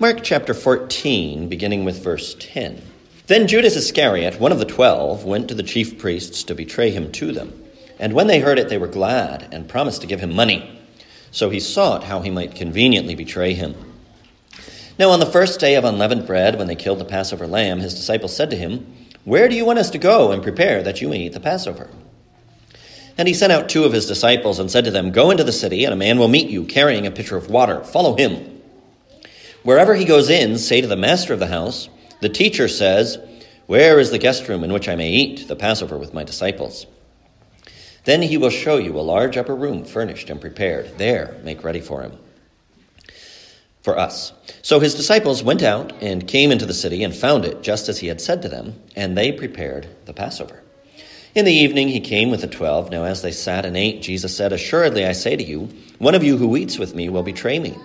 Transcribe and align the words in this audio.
Mark 0.00 0.20
chapter 0.22 0.54
14, 0.54 1.50
beginning 1.50 1.84
with 1.84 2.02
verse 2.02 2.34
10. 2.38 2.80
Then 3.26 3.46
Judas 3.46 3.76
Iscariot, 3.76 4.40
one 4.40 4.50
of 4.50 4.58
the 4.58 4.64
twelve, 4.64 5.26
went 5.26 5.48
to 5.48 5.54
the 5.54 5.62
chief 5.62 5.98
priests 5.98 6.42
to 6.44 6.54
betray 6.54 6.90
him 6.90 7.12
to 7.12 7.32
them. 7.32 7.52
And 7.98 8.14
when 8.14 8.26
they 8.26 8.40
heard 8.40 8.58
it, 8.58 8.70
they 8.70 8.78
were 8.78 8.86
glad 8.86 9.52
and 9.52 9.68
promised 9.68 10.00
to 10.00 10.06
give 10.06 10.20
him 10.20 10.34
money. 10.34 10.80
So 11.32 11.50
he 11.50 11.60
sought 11.60 12.04
how 12.04 12.22
he 12.22 12.30
might 12.30 12.54
conveniently 12.54 13.14
betray 13.14 13.52
him. 13.52 13.74
Now, 14.98 15.10
on 15.10 15.20
the 15.20 15.26
first 15.26 15.60
day 15.60 15.74
of 15.74 15.84
unleavened 15.84 16.26
bread, 16.26 16.56
when 16.56 16.66
they 16.66 16.76
killed 16.76 16.98
the 16.98 17.04
Passover 17.04 17.46
lamb, 17.46 17.80
his 17.80 17.92
disciples 17.92 18.34
said 18.34 18.48
to 18.48 18.56
him, 18.56 18.86
Where 19.24 19.50
do 19.50 19.54
you 19.54 19.66
want 19.66 19.80
us 19.80 19.90
to 19.90 19.98
go 19.98 20.32
and 20.32 20.42
prepare 20.42 20.82
that 20.82 21.02
you 21.02 21.10
may 21.10 21.18
eat 21.18 21.34
the 21.34 21.40
Passover? 21.40 21.90
And 23.18 23.28
he 23.28 23.34
sent 23.34 23.52
out 23.52 23.68
two 23.68 23.84
of 23.84 23.92
his 23.92 24.06
disciples 24.06 24.60
and 24.60 24.70
said 24.70 24.86
to 24.86 24.90
them, 24.90 25.12
Go 25.12 25.30
into 25.30 25.44
the 25.44 25.52
city, 25.52 25.84
and 25.84 25.92
a 25.92 25.96
man 25.98 26.18
will 26.18 26.26
meet 26.26 26.48
you 26.48 26.64
carrying 26.64 27.06
a 27.06 27.10
pitcher 27.10 27.36
of 27.36 27.50
water. 27.50 27.84
Follow 27.84 28.16
him. 28.16 28.49
Wherever 29.62 29.94
he 29.94 30.04
goes 30.04 30.30
in, 30.30 30.56
say 30.58 30.80
to 30.80 30.86
the 30.86 30.96
master 30.96 31.34
of 31.34 31.38
the 31.38 31.46
house, 31.46 31.88
The 32.20 32.28
teacher 32.28 32.68
says, 32.68 33.18
Where 33.66 33.98
is 33.98 34.10
the 34.10 34.18
guest 34.18 34.48
room 34.48 34.64
in 34.64 34.72
which 34.72 34.88
I 34.88 34.96
may 34.96 35.10
eat 35.10 35.48
the 35.48 35.56
Passover 35.56 35.98
with 35.98 36.14
my 36.14 36.24
disciples? 36.24 36.86
Then 38.04 38.22
he 38.22 38.38
will 38.38 38.50
show 38.50 38.78
you 38.78 38.98
a 38.98 39.02
large 39.02 39.36
upper 39.36 39.54
room 39.54 39.84
furnished 39.84 40.30
and 40.30 40.40
prepared. 40.40 40.96
There, 40.96 41.38
make 41.44 41.62
ready 41.62 41.80
for 41.80 42.02
him. 42.02 42.18
For 43.82 43.98
us. 43.98 44.32
So 44.62 44.80
his 44.80 44.94
disciples 44.94 45.42
went 45.42 45.62
out 45.62 45.92
and 46.02 46.26
came 46.26 46.50
into 46.50 46.66
the 46.66 46.74
city 46.74 47.04
and 47.04 47.14
found 47.14 47.44
it 47.44 47.62
just 47.62 47.88
as 47.88 47.98
he 47.98 48.08
had 48.08 48.20
said 48.20 48.42
to 48.42 48.48
them, 48.48 48.80
and 48.96 49.16
they 49.16 49.32
prepared 49.32 49.88
the 50.06 50.12
Passover. 50.14 50.62
In 51.34 51.44
the 51.44 51.52
evening 51.52 51.88
he 51.88 52.00
came 52.00 52.30
with 52.30 52.40
the 52.40 52.48
twelve. 52.48 52.90
Now 52.90 53.04
as 53.04 53.22
they 53.22 53.30
sat 53.30 53.64
and 53.64 53.76
ate, 53.76 54.02
Jesus 54.02 54.36
said, 54.36 54.52
Assuredly 54.52 55.04
I 55.04 55.12
say 55.12 55.36
to 55.36 55.44
you, 55.44 55.68
one 55.98 56.14
of 56.14 56.24
you 56.24 56.38
who 56.38 56.56
eats 56.56 56.78
with 56.78 56.94
me 56.94 57.08
will 57.08 57.22
betray 57.22 57.58
me. 57.58 57.76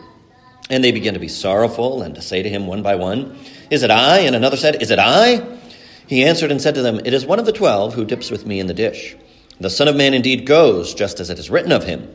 And 0.69 0.83
they 0.83 0.91
began 0.91 1.13
to 1.13 1.19
be 1.19 1.27
sorrowful 1.27 2.01
and 2.01 2.15
to 2.15 2.21
say 2.21 2.41
to 2.41 2.49
him 2.49 2.67
one 2.67 2.81
by 2.81 2.95
one, 2.95 3.37
Is 3.69 3.83
it 3.83 3.91
I? 3.91 4.19
And 4.19 4.35
another 4.35 4.57
said, 4.57 4.81
Is 4.81 4.91
it 4.91 4.99
I? 4.99 5.59
He 6.07 6.23
answered 6.23 6.51
and 6.51 6.61
said 6.61 6.75
to 6.75 6.81
them, 6.81 6.99
It 7.03 7.13
is 7.13 7.25
one 7.25 7.39
of 7.39 7.45
the 7.45 7.51
twelve 7.51 7.93
who 7.93 8.05
dips 8.05 8.31
with 8.31 8.45
me 8.45 8.59
in 8.59 8.67
the 8.67 8.73
dish. 8.73 9.15
The 9.59 9.69
Son 9.69 9.87
of 9.87 9.95
Man 9.95 10.13
indeed 10.13 10.45
goes, 10.45 10.93
just 10.93 11.19
as 11.19 11.29
it 11.29 11.39
is 11.39 11.49
written 11.49 11.71
of 11.71 11.83
him. 11.83 12.07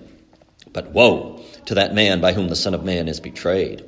But 0.72 0.90
woe 0.90 1.42
to 1.66 1.74
that 1.74 1.94
man 1.94 2.20
by 2.20 2.32
whom 2.32 2.48
the 2.48 2.56
Son 2.56 2.74
of 2.74 2.84
Man 2.84 3.08
is 3.08 3.20
betrayed. 3.20 3.84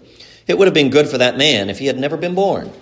It 0.46 0.58
would 0.58 0.66
have 0.66 0.74
been 0.74 0.90
good 0.90 1.08
for 1.08 1.18
that 1.18 1.36
man 1.36 1.70
if 1.70 1.78
he 1.78 1.86
had 1.86 1.98
never 1.98 2.16
been 2.16 2.34
born. 2.34 2.72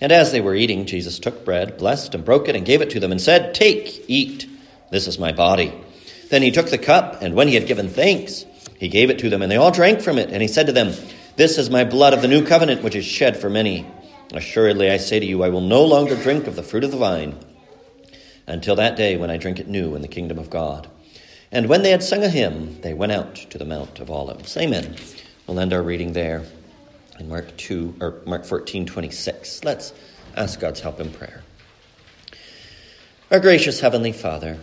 And 0.00 0.12
as 0.12 0.30
they 0.30 0.40
were 0.40 0.54
eating, 0.54 0.86
Jesus 0.86 1.18
took 1.18 1.44
bread, 1.44 1.78
blessed 1.78 2.14
and 2.14 2.24
broke 2.24 2.48
it, 2.48 2.56
and 2.56 2.66
gave 2.66 2.82
it 2.82 2.90
to 2.90 3.00
them, 3.00 3.12
and 3.12 3.20
said, 3.20 3.54
Take, 3.54 4.04
eat, 4.08 4.48
this 4.90 5.06
is 5.06 5.18
my 5.18 5.32
body. 5.32 5.72
Then 6.30 6.42
he 6.42 6.50
took 6.50 6.68
the 6.68 6.78
cup, 6.78 7.22
and 7.22 7.34
when 7.34 7.48
he 7.48 7.54
had 7.54 7.66
given 7.66 7.88
thanks, 7.88 8.44
he 8.78 8.88
gave 8.88 9.10
it 9.10 9.18
to 9.20 9.30
them, 9.30 9.42
and 9.42 9.50
they 9.50 9.56
all 9.56 9.70
drank 9.70 10.00
from 10.00 10.18
it. 10.18 10.30
And 10.30 10.42
he 10.42 10.48
said 10.48 10.66
to 10.66 10.72
them, 10.72 10.92
This 11.36 11.58
is 11.58 11.70
my 11.70 11.84
blood 11.84 12.12
of 12.12 12.22
the 12.22 12.28
new 12.28 12.44
covenant, 12.44 12.82
which 12.82 12.94
is 12.94 13.04
shed 13.04 13.36
for 13.36 13.48
many. 13.48 13.86
Assuredly, 14.32 14.90
I 14.90 14.96
say 14.96 15.20
to 15.20 15.26
you, 15.26 15.42
I 15.42 15.48
will 15.48 15.60
no 15.60 15.84
longer 15.84 16.16
drink 16.16 16.46
of 16.46 16.56
the 16.56 16.62
fruit 16.62 16.84
of 16.84 16.90
the 16.90 16.96
vine 16.96 17.38
until 18.46 18.76
that 18.76 18.96
day 18.96 19.16
when 19.16 19.30
I 19.30 19.36
drink 19.36 19.58
it 19.58 19.68
new 19.68 19.94
in 19.94 20.02
the 20.02 20.08
kingdom 20.08 20.38
of 20.38 20.50
God. 20.50 20.88
And 21.52 21.68
when 21.68 21.82
they 21.82 21.90
had 21.90 22.02
sung 22.02 22.24
a 22.24 22.28
hymn, 22.28 22.80
they 22.80 22.92
went 22.92 23.12
out 23.12 23.36
to 23.36 23.58
the 23.58 23.64
Mount 23.64 24.00
of 24.00 24.10
Olives. 24.10 24.56
Amen. 24.56 24.96
We'll 25.46 25.60
end 25.60 25.72
our 25.72 25.82
reading 25.82 26.12
there 26.12 26.44
in 27.18 27.28
Mark 27.28 27.56
2 27.56 27.96
or 28.00 28.20
Mark 28.26 28.44
14, 28.44 28.84
26. 28.84 29.64
Let's 29.64 29.92
ask 30.36 30.58
God's 30.58 30.80
help 30.80 31.00
in 31.00 31.10
prayer. 31.10 31.42
Our 33.30 33.40
gracious 33.40 33.80
Heavenly 33.80 34.12
Father, 34.12 34.58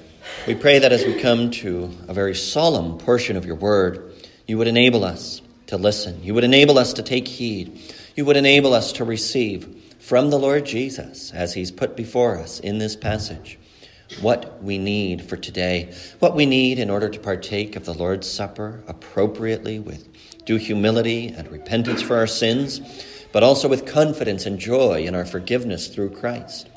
we 0.48 0.56
pray 0.56 0.80
that 0.80 0.92
as 0.92 1.06
we 1.06 1.20
come 1.20 1.52
to 1.52 1.90
a 2.08 2.14
very 2.14 2.36
solemn 2.36 2.98
portion 2.98 3.38
of 3.38 3.46
your 3.46 3.56
word, 3.56 4.14
you 4.46 4.58
would 4.58 4.68
enable 4.68 5.06
us 5.06 5.42
to 5.68 5.78
listen. 5.78 6.22
You 6.24 6.34
would 6.34 6.44
enable 6.44 6.78
us 6.78 6.94
to 6.94 7.04
take 7.04 7.28
heed. 7.28 7.82
You 8.16 8.26
would 8.26 8.38
enable 8.38 8.74
us 8.74 8.92
to 8.94 9.06
receive 9.06 9.96
from 10.00 10.30
the 10.30 10.40
Lord 10.40 10.66
Jesus 10.66 11.32
as 11.32 11.54
he's 11.54 11.72
put 11.72 11.96
before 11.96 12.38
us 12.38 12.60
in 12.60 12.78
this 12.78 12.96
passage 12.96 13.58
what 14.22 14.62
we 14.62 14.78
need 14.78 15.24
for 15.24 15.38
today, 15.38 15.94
what 16.20 16.36
we 16.36 16.46
need 16.46 16.78
in 16.78 16.90
order 16.90 17.10
to 17.10 17.20
partake 17.20 17.76
of 17.76 17.86
the 17.86 17.94
Lord's 17.94 18.30
Supper 18.30 18.84
appropriately 18.88 19.80
with 19.80 20.08
due 20.46 20.58
humility 20.58 21.28
and 21.28 21.50
repentance 21.50 22.02
for 22.02 22.18
our 22.18 22.28
sins, 22.28 22.82
but 23.32 23.44
also 23.44 23.68
with 23.68 23.86
confidence 23.86 24.46
and 24.46 24.60
joy 24.60 25.06
in 25.06 25.16
our 25.16 25.26
forgiveness 25.26 25.88
through 25.88 26.10
Christ. 26.12 26.70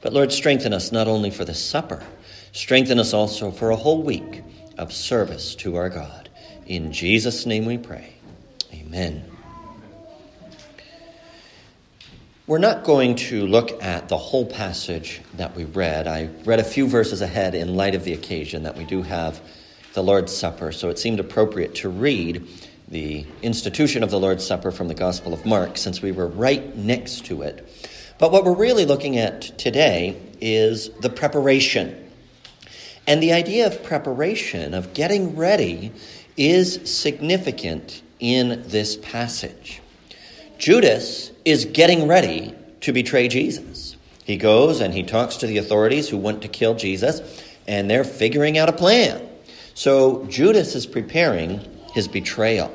But 0.00 0.12
Lord, 0.12 0.32
strengthen 0.32 0.72
us 0.72 0.90
not 0.90 1.06
only 1.06 1.30
for 1.30 1.44
the 1.44 1.54
supper, 1.54 2.02
strengthen 2.52 2.98
us 2.98 3.12
also 3.12 3.50
for 3.50 3.70
a 3.70 3.76
whole 3.76 4.02
week 4.02 4.42
of 4.78 4.92
service 4.92 5.54
to 5.56 5.76
our 5.76 5.88
God. 5.88 6.28
In 6.66 6.92
Jesus' 6.92 7.44
name 7.46 7.66
we 7.66 7.78
pray. 7.78 8.14
Amen. 8.72 9.24
We're 12.46 12.58
not 12.58 12.84
going 12.84 13.14
to 13.16 13.46
look 13.46 13.82
at 13.82 14.08
the 14.08 14.18
whole 14.18 14.44
passage 14.44 15.20
that 15.34 15.54
we 15.56 15.64
read. 15.64 16.06
I 16.06 16.28
read 16.44 16.60
a 16.60 16.64
few 16.64 16.88
verses 16.88 17.22
ahead 17.22 17.54
in 17.54 17.76
light 17.76 17.94
of 17.94 18.04
the 18.04 18.12
occasion 18.12 18.64
that 18.64 18.76
we 18.76 18.84
do 18.84 19.02
have 19.02 19.40
the 19.94 20.02
Lord's 20.02 20.36
Supper, 20.36 20.72
so 20.72 20.88
it 20.88 20.98
seemed 20.98 21.20
appropriate 21.20 21.74
to 21.76 21.88
read 21.88 22.46
the 22.88 23.24
institution 23.42 24.02
of 24.02 24.10
the 24.10 24.18
Lord's 24.18 24.46
Supper 24.46 24.70
from 24.70 24.88
the 24.88 24.94
Gospel 24.94 25.32
of 25.32 25.46
Mark 25.46 25.78
since 25.78 26.02
we 26.02 26.12
were 26.12 26.26
right 26.26 26.76
next 26.76 27.26
to 27.26 27.42
it. 27.42 27.66
But 28.18 28.32
what 28.32 28.44
we're 28.44 28.54
really 28.54 28.86
looking 28.86 29.18
at 29.18 29.42
today 29.58 30.20
is 30.40 30.90
the 31.00 31.10
preparation. 31.10 32.10
And 33.06 33.22
the 33.22 33.32
idea 33.32 33.66
of 33.66 33.82
preparation, 33.82 34.74
of 34.74 34.94
getting 34.94 35.36
ready, 35.36 35.92
is 36.36 36.90
significant 36.90 38.02
in 38.20 38.62
this 38.68 38.96
passage. 38.96 39.80
Judas 40.58 41.32
is 41.44 41.64
getting 41.64 42.06
ready 42.06 42.54
to 42.82 42.92
betray 42.92 43.28
Jesus. 43.28 43.96
He 44.24 44.36
goes 44.36 44.80
and 44.80 44.94
he 44.94 45.02
talks 45.02 45.38
to 45.38 45.46
the 45.46 45.58
authorities 45.58 46.08
who 46.08 46.16
want 46.16 46.42
to 46.42 46.48
kill 46.48 46.74
Jesus, 46.74 47.20
and 47.66 47.90
they're 47.90 48.04
figuring 48.04 48.58
out 48.58 48.68
a 48.68 48.72
plan. 48.72 49.28
So 49.74 50.24
Judas 50.26 50.74
is 50.74 50.86
preparing 50.86 51.60
his 51.94 52.06
betrayal. 52.06 52.72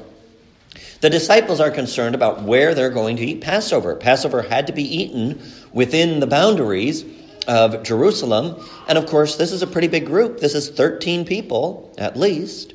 The 0.99 1.09
disciples 1.09 1.59
are 1.59 1.71
concerned 1.71 2.15
about 2.15 2.41
where 2.41 2.73
they're 2.73 2.89
going 2.89 3.17
to 3.17 3.25
eat 3.25 3.41
Passover. 3.41 3.95
Passover 3.95 4.41
had 4.41 4.67
to 4.67 4.73
be 4.73 4.83
eaten 4.83 5.41
within 5.71 6.19
the 6.19 6.27
boundaries 6.27 7.05
of 7.47 7.83
Jerusalem. 7.83 8.63
And 8.87 8.97
of 8.97 9.07
course, 9.07 9.37
this 9.37 9.51
is 9.51 9.61
a 9.61 9.67
pretty 9.67 9.87
big 9.87 10.05
group. 10.05 10.39
This 10.39 10.53
is 10.53 10.69
13 10.69 11.25
people 11.25 11.93
at 11.97 12.17
least. 12.17 12.73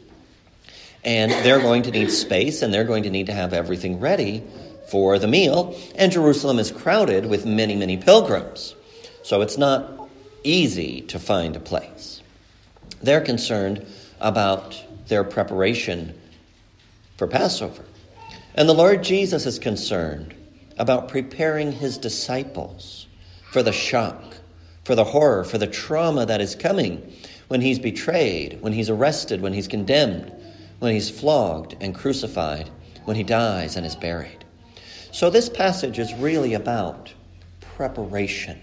And 1.05 1.31
they're 1.31 1.61
going 1.61 1.83
to 1.83 1.91
need 1.91 2.11
space 2.11 2.63
and 2.63 2.73
they're 2.73 2.85
going 2.85 3.03
to 3.05 3.11
need 3.11 3.27
to 3.27 3.33
have 3.33 3.53
everything 3.53 4.01
ready 4.01 4.43
for 4.93 5.19
the 5.19 5.27
meal, 5.27 5.75
and 5.95 6.13
Jerusalem 6.13 6.59
is 6.59 6.71
crowded 6.71 7.25
with 7.25 7.47
many, 7.47 7.75
many 7.75 7.97
pilgrims. 7.97 8.75
So 9.23 9.41
it's 9.41 9.57
not 9.57 10.11
easy 10.45 11.01
to 11.03 11.19
find 11.19 11.57
a 11.57 11.61
place. 11.61 12.21
They're 13.03 13.23
concerned 13.23 13.87
about 14.21 14.79
their 15.09 15.25
preparation 15.25 16.13
for 17.17 17.27
Passover. 17.27 17.85
And 18.55 18.69
the 18.69 18.75
Lord 18.75 19.03
Jesus 19.03 19.47
is 19.47 19.59
concerned 19.59 20.35
about 20.77 21.09
preparing 21.09 21.73
his 21.73 21.97
disciples 21.97 23.07
for 23.51 23.63
the 23.63 23.73
shock, 23.73 24.32
for 24.85 24.95
the 24.95 25.05
horror, 25.05 25.45
for 25.45 25.59
the 25.59 25.67
trauma 25.67 26.27
that 26.27 26.41
is 26.41 26.55
coming 26.55 27.13
when 27.49 27.61
he's 27.61 27.79
betrayed, 27.79 28.61
when 28.61 28.73
he's 28.73 28.91
arrested, 28.91 29.41
when 29.41 29.53
he's 29.53 29.69
condemned, 29.69 30.33
when 30.79 30.93
he's 30.93 31.11
flogged 31.11 31.77
and 31.81 31.95
crucified, 31.95 32.71
when 33.05 33.17
he 33.17 33.23
dies 33.23 33.77
and 33.77 33.87
is 33.87 33.97
buried. 33.97 34.45
So, 35.13 35.29
this 35.29 35.49
passage 35.49 35.99
is 35.99 36.13
really 36.15 36.55
about 36.55 37.13
preparation. 37.61 38.61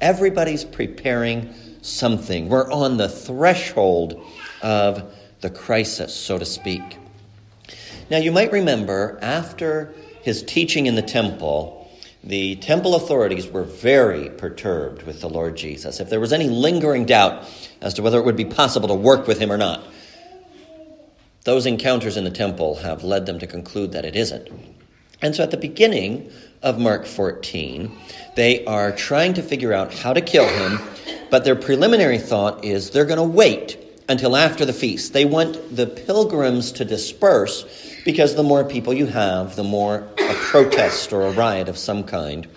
Everybody's 0.00 0.64
preparing 0.64 1.52
something. 1.82 2.48
We're 2.48 2.70
on 2.70 2.96
the 2.96 3.08
threshold 3.08 4.24
of 4.62 5.14
the 5.40 5.50
crisis, 5.50 6.14
so 6.14 6.38
to 6.38 6.44
speak. 6.44 6.98
Now, 8.10 8.18
you 8.18 8.32
might 8.32 8.52
remember 8.52 9.18
after 9.20 9.92
his 10.22 10.42
teaching 10.42 10.86
in 10.86 10.94
the 10.94 11.02
temple, 11.02 11.77
the 12.28 12.56
temple 12.56 12.94
authorities 12.94 13.48
were 13.48 13.64
very 13.64 14.28
perturbed 14.28 15.02
with 15.04 15.22
the 15.22 15.30
Lord 15.30 15.56
Jesus. 15.56 15.98
If 15.98 16.10
there 16.10 16.20
was 16.20 16.34
any 16.34 16.46
lingering 16.46 17.06
doubt 17.06 17.48
as 17.80 17.94
to 17.94 18.02
whether 18.02 18.18
it 18.18 18.26
would 18.26 18.36
be 18.36 18.44
possible 18.44 18.86
to 18.88 18.94
work 18.94 19.26
with 19.26 19.38
him 19.38 19.50
or 19.50 19.56
not, 19.56 19.82
those 21.44 21.64
encounters 21.64 22.18
in 22.18 22.24
the 22.24 22.30
temple 22.30 22.74
have 22.76 23.02
led 23.02 23.24
them 23.24 23.38
to 23.38 23.46
conclude 23.46 23.92
that 23.92 24.04
it 24.04 24.14
isn't. 24.14 24.46
And 25.22 25.34
so 25.34 25.42
at 25.42 25.50
the 25.50 25.56
beginning 25.56 26.30
of 26.62 26.78
Mark 26.78 27.06
14, 27.06 27.90
they 28.36 28.62
are 28.66 28.92
trying 28.92 29.32
to 29.32 29.42
figure 29.42 29.72
out 29.72 29.94
how 29.94 30.12
to 30.12 30.20
kill 30.20 30.46
him, 30.46 30.78
but 31.30 31.44
their 31.44 31.56
preliminary 31.56 32.18
thought 32.18 32.62
is 32.62 32.90
they're 32.90 33.06
going 33.06 33.16
to 33.16 33.22
wait 33.22 33.78
until 34.06 34.36
after 34.36 34.66
the 34.66 34.74
feast. 34.74 35.14
They 35.14 35.24
want 35.24 35.74
the 35.74 35.86
pilgrims 35.86 36.72
to 36.72 36.84
disperse 36.84 37.64
because 38.08 38.36
the 38.36 38.42
more 38.42 38.64
people 38.64 38.94
you 38.94 39.04
have, 39.04 39.54
the 39.54 39.62
more 39.62 40.08
a 40.18 40.34
protest 40.36 41.12
or 41.12 41.26
a 41.26 41.30
riot 41.32 41.68
of 41.68 41.76
some 41.76 42.02
kind 42.02 42.48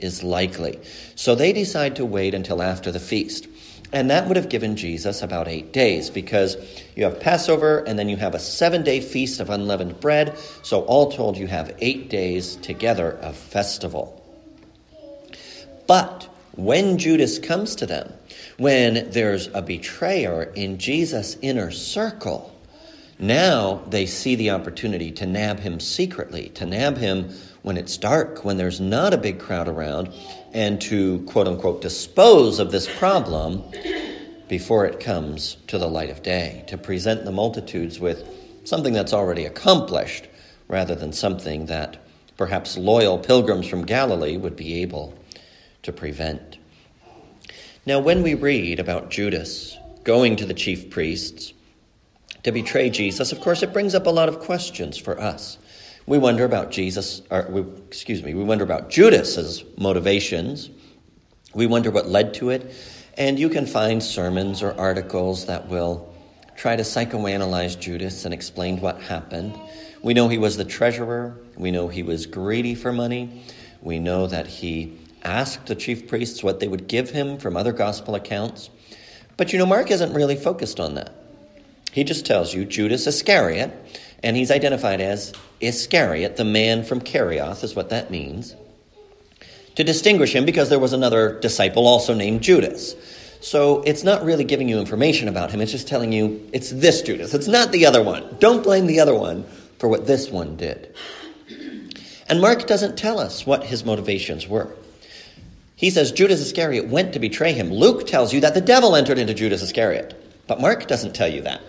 is 0.00 0.24
likely. 0.24 0.80
So 1.14 1.36
they 1.36 1.52
decide 1.52 1.94
to 1.94 2.04
wait 2.04 2.34
until 2.34 2.60
after 2.60 2.90
the 2.90 2.98
feast. 2.98 3.46
And 3.92 4.10
that 4.10 4.26
would 4.26 4.36
have 4.36 4.48
given 4.48 4.74
Jesus 4.74 5.22
about 5.22 5.46
eight 5.46 5.72
days 5.72 6.10
because 6.10 6.56
you 6.96 7.04
have 7.04 7.20
Passover 7.20 7.84
and 7.84 7.96
then 7.96 8.08
you 8.08 8.16
have 8.16 8.34
a 8.34 8.40
seven 8.40 8.82
day 8.82 9.00
feast 9.00 9.38
of 9.38 9.48
unleavened 9.48 10.00
bread. 10.00 10.36
So, 10.64 10.80
all 10.86 11.12
told, 11.12 11.36
you 11.36 11.46
have 11.46 11.76
eight 11.78 12.10
days 12.10 12.56
together 12.56 13.12
of 13.12 13.36
festival. 13.36 14.20
But 15.86 16.28
when 16.56 16.98
Judas 16.98 17.38
comes 17.38 17.76
to 17.76 17.86
them, 17.86 18.12
when 18.58 19.08
there's 19.12 19.46
a 19.54 19.62
betrayer 19.62 20.42
in 20.42 20.78
Jesus' 20.78 21.36
inner 21.42 21.70
circle, 21.70 22.55
now 23.18 23.82
they 23.88 24.06
see 24.06 24.34
the 24.34 24.50
opportunity 24.50 25.10
to 25.12 25.26
nab 25.26 25.60
him 25.60 25.80
secretly, 25.80 26.50
to 26.50 26.66
nab 26.66 26.98
him 26.98 27.34
when 27.62 27.76
it's 27.76 27.96
dark, 27.96 28.44
when 28.44 28.56
there's 28.56 28.80
not 28.80 29.14
a 29.14 29.18
big 29.18 29.38
crowd 29.38 29.68
around, 29.68 30.12
and 30.52 30.80
to 30.82 31.20
quote 31.22 31.48
unquote 31.48 31.82
dispose 31.82 32.58
of 32.58 32.70
this 32.70 32.88
problem 32.98 33.62
before 34.48 34.86
it 34.86 35.00
comes 35.00 35.56
to 35.66 35.78
the 35.78 35.88
light 35.88 36.10
of 36.10 36.22
day, 36.22 36.64
to 36.68 36.78
present 36.78 37.24
the 37.24 37.32
multitudes 37.32 37.98
with 37.98 38.28
something 38.64 38.92
that's 38.92 39.12
already 39.12 39.44
accomplished 39.44 40.28
rather 40.68 40.94
than 40.94 41.12
something 41.12 41.66
that 41.66 41.96
perhaps 42.36 42.76
loyal 42.76 43.18
pilgrims 43.18 43.66
from 43.66 43.84
Galilee 43.84 44.36
would 44.36 44.56
be 44.56 44.82
able 44.82 45.14
to 45.82 45.92
prevent. 45.92 46.58
Now, 47.86 48.00
when 48.00 48.22
we 48.22 48.34
read 48.34 48.80
about 48.80 49.10
Judas 49.10 49.76
going 50.04 50.36
to 50.36 50.46
the 50.46 50.54
chief 50.54 50.90
priests 50.90 51.52
to 52.46 52.52
betray 52.52 52.88
Jesus, 52.88 53.32
of 53.32 53.40
course, 53.40 53.64
it 53.64 53.72
brings 53.72 53.92
up 53.92 54.06
a 54.06 54.10
lot 54.10 54.28
of 54.28 54.38
questions 54.38 54.96
for 54.96 55.20
us. 55.20 55.58
We 56.06 56.16
wonder 56.16 56.44
about 56.44 56.70
Jesus, 56.70 57.20
or 57.28 57.44
we, 57.50 57.62
excuse 57.88 58.22
me, 58.22 58.34
we 58.34 58.44
wonder 58.44 58.62
about 58.62 58.88
Judas's 58.88 59.64
motivations. 59.76 60.70
We 61.54 61.66
wonder 61.66 61.90
what 61.90 62.06
led 62.06 62.34
to 62.34 62.50
it. 62.50 62.72
And 63.18 63.36
you 63.36 63.48
can 63.48 63.66
find 63.66 64.00
sermons 64.00 64.62
or 64.62 64.78
articles 64.78 65.46
that 65.46 65.66
will 65.66 66.14
try 66.54 66.76
to 66.76 66.84
psychoanalyze 66.84 67.80
Judas 67.80 68.24
and 68.24 68.32
explain 68.32 68.80
what 68.80 69.00
happened. 69.02 69.58
We 70.00 70.14
know 70.14 70.28
he 70.28 70.38
was 70.38 70.56
the 70.56 70.64
treasurer. 70.64 71.36
We 71.56 71.72
know 71.72 71.88
he 71.88 72.04
was 72.04 72.26
greedy 72.26 72.76
for 72.76 72.92
money. 72.92 73.42
We 73.82 73.98
know 73.98 74.28
that 74.28 74.46
he 74.46 74.96
asked 75.24 75.66
the 75.66 75.74
chief 75.74 76.06
priests 76.06 76.44
what 76.44 76.60
they 76.60 76.68
would 76.68 76.86
give 76.86 77.10
him 77.10 77.38
from 77.38 77.56
other 77.56 77.72
gospel 77.72 78.14
accounts. 78.14 78.70
But 79.36 79.52
you 79.52 79.58
know, 79.58 79.66
Mark 79.66 79.90
isn't 79.90 80.14
really 80.14 80.36
focused 80.36 80.78
on 80.78 80.94
that. 80.94 81.25
He 81.96 82.04
just 82.04 82.26
tells 82.26 82.52
you 82.52 82.66
Judas 82.66 83.06
Iscariot, 83.06 83.72
and 84.22 84.36
he's 84.36 84.50
identified 84.50 85.00
as 85.00 85.32
Iscariot, 85.62 86.36
the 86.36 86.44
man 86.44 86.84
from 86.84 87.00
Kerioth, 87.00 87.64
is 87.64 87.74
what 87.74 87.88
that 87.88 88.10
means, 88.10 88.54
to 89.76 89.82
distinguish 89.82 90.34
him 90.34 90.44
because 90.44 90.68
there 90.68 90.78
was 90.78 90.92
another 90.92 91.40
disciple 91.40 91.86
also 91.86 92.12
named 92.12 92.42
Judas. 92.42 92.94
So 93.40 93.80
it's 93.86 94.04
not 94.04 94.26
really 94.26 94.44
giving 94.44 94.68
you 94.68 94.78
information 94.78 95.26
about 95.26 95.50
him, 95.50 95.62
it's 95.62 95.72
just 95.72 95.88
telling 95.88 96.12
you 96.12 96.46
it's 96.52 96.68
this 96.68 97.00
Judas. 97.00 97.32
It's 97.32 97.48
not 97.48 97.72
the 97.72 97.86
other 97.86 98.02
one. 98.02 98.36
Don't 98.40 98.62
blame 98.62 98.86
the 98.86 99.00
other 99.00 99.14
one 99.14 99.44
for 99.78 99.88
what 99.88 100.06
this 100.06 100.28
one 100.28 100.54
did. 100.56 100.94
And 102.28 102.42
Mark 102.42 102.66
doesn't 102.66 102.98
tell 102.98 103.18
us 103.18 103.46
what 103.46 103.64
his 103.64 103.86
motivations 103.86 104.46
were. 104.46 104.70
He 105.76 105.88
says 105.88 106.12
Judas 106.12 106.42
Iscariot 106.42 106.88
went 106.88 107.14
to 107.14 107.18
betray 107.18 107.54
him. 107.54 107.70
Luke 107.72 108.06
tells 108.06 108.34
you 108.34 108.42
that 108.42 108.52
the 108.52 108.60
devil 108.60 108.94
entered 108.94 109.16
into 109.16 109.32
Judas 109.32 109.62
Iscariot, 109.62 110.44
but 110.46 110.60
Mark 110.60 110.86
doesn't 110.86 111.14
tell 111.14 111.28
you 111.28 111.40
that. 111.40 111.62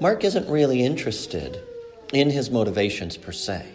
Mark 0.00 0.24
isn't 0.24 0.48
really 0.48 0.82
interested 0.84 1.60
in 2.12 2.30
his 2.30 2.50
motivations 2.50 3.16
per 3.16 3.32
se. 3.32 3.66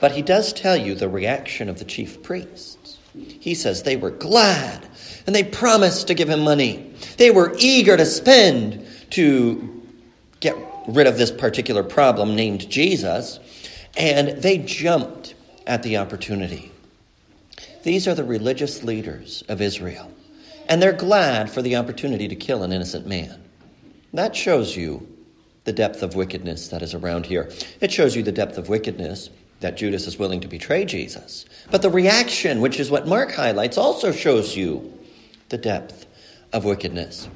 But 0.00 0.12
he 0.12 0.22
does 0.22 0.52
tell 0.52 0.76
you 0.76 0.94
the 0.94 1.08
reaction 1.08 1.68
of 1.68 1.78
the 1.78 1.84
chief 1.84 2.22
priests. 2.22 2.98
He 3.14 3.54
says 3.54 3.82
they 3.82 3.96
were 3.96 4.10
glad 4.10 4.88
and 5.26 5.34
they 5.34 5.44
promised 5.44 6.08
to 6.08 6.14
give 6.14 6.28
him 6.28 6.40
money. 6.40 6.92
They 7.16 7.30
were 7.30 7.54
eager 7.58 7.96
to 7.96 8.06
spend 8.06 8.86
to 9.10 9.82
get 10.40 10.56
rid 10.88 11.06
of 11.06 11.16
this 11.16 11.30
particular 11.30 11.82
problem 11.82 12.34
named 12.34 12.68
Jesus, 12.68 13.38
and 13.96 14.42
they 14.42 14.58
jumped 14.58 15.34
at 15.66 15.82
the 15.82 15.98
opportunity. 15.98 16.72
These 17.84 18.08
are 18.08 18.14
the 18.14 18.24
religious 18.24 18.82
leaders 18.82 19.44
of 19.48 19.60
Israel, 19.60 20.10
and 20.68 20.82
they're 20.82 20.92
glad 20.92 21.50
for 21.50 21.62
the 21.62 21.76
opportunity 21.76 22.28
to 22.28 22.34
kill 22.34 22.62
an 22.62 22.72
innocent 22.72 23.06
man. 23.06 23.41
That 24.12 24.36
shows 24.36 24.76
you 24.76 25.08
the 25.64 25.72
depth 25.72 26.02
of 26.02 26.14
wickedness 26.14 26.68
that 26.68 26.82
is 26.82 26.94
around 26.94 27.26
here. 27.26 27.50
It 27.80 27.92
shows 27.92 28.16
you 28.16 28.22
the 28.22 28.32
depth 28.32 28.58
of 28.58 28.68
wickedness 28.68 29.30
that 29.60 29.76
Judas 29.76 30.06
is 30.06 30.18
willing 30.18 30.40
to 30.40 30.48
betray 30.48 30.84
Jesus. 30.84 31.44
But 31.70 31.82
the 31.82 31.90
reaction, 31.90 32.60
which 32.60 32.80
is 32.80 32.90
what 32.90 33.06
Mark 33.06 33.32
highlights, 33.32 33.78
also 33.78 34.12
shows 34.12 34.56
you 34.56 34.92
the 35.48 35.58
depth 35.58 36.06
of 36.52 36.64
wickedness. 36.64 37.28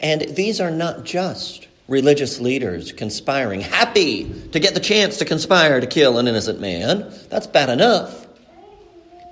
And 0.00 0.22
these 0.22 0.60
are 0.60 0.70
not 0.70 1.04
just 1.04 1.66
religious 1.88 2.40
leaders 2.40 2.92
conspiring, 2.92 3.60
happy 3.60 4.24
to 4.52 4.60
get 4.60 4.74
the 4.74 4.80
chance 4.80 5.18
to 5.18 5.24
conspire 5.24 5.80
to 5.80 5.86
kill 5.86 6.18
an 6.18 6.28
innocent 6.28 6.60
man. 6.60 7.12
That's 7.28 7.46
bad 7.46 7.70
enough. 7.70 8.26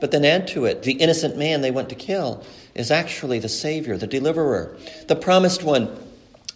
But 0.01 0.11
then 0.11 0.25
add 0.25 0.49
to 0.49 0.65
it, 0.67 0.83
the 0.83 0.93
innocent 0.93 1.37
man 1.37 1.61
they 1.61 1.71
want 1.71 1.89
to 1.89 1.95
kill 1.95 2.45
is 2.75 2.91
actually 2.91 3.39
the 3.39 3.49
Savior, 3.49 3.97
the 3.97 4.07
deliverer, 4.07 4.77
the 5.07 5.17
promised 5.17 5.63
one 5.63 5.97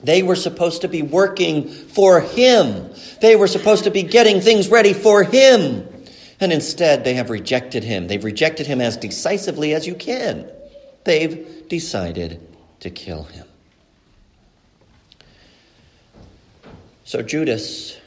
they 0.03 0.23
were 0.23 0.37
supposed 0.37 0.83
to 0.83 0.89
be 0.89 1.03
working 1.03 1.69
for 1.69 2.21
Him. 2.21 2.91
They 3.21 3.37
were 3.37 3.49
supposed 3.49 3.85
to 3.85 3.91
be 3.91 4.03
getting 4.03 4.41
things 4.41 4.69
ready 4.69 4.93
for 4.93 5.25
Him. 5.25 5.89
And 6.41 6.53
instead, 6.53 7.05
they 7.05 7.15
have 7.15 7.31
rejected 7.31 7.83
Him. 7.83 8.07
They've 8.07 8.23
rejected 8.23 8.67
Him 8.67 8.81
as 8.81 8.97
decisively 8.97 9.75
as 9.75 9.87
you 9.87 9.95
can. 9.95 10.49
They've 11.05 11.67
decided 11.69 12.41
to 12.81 12.91
kill 12.91 13.25
Him. 13.25 13.47
So 17.05 17.23
Judas 17.23 17.99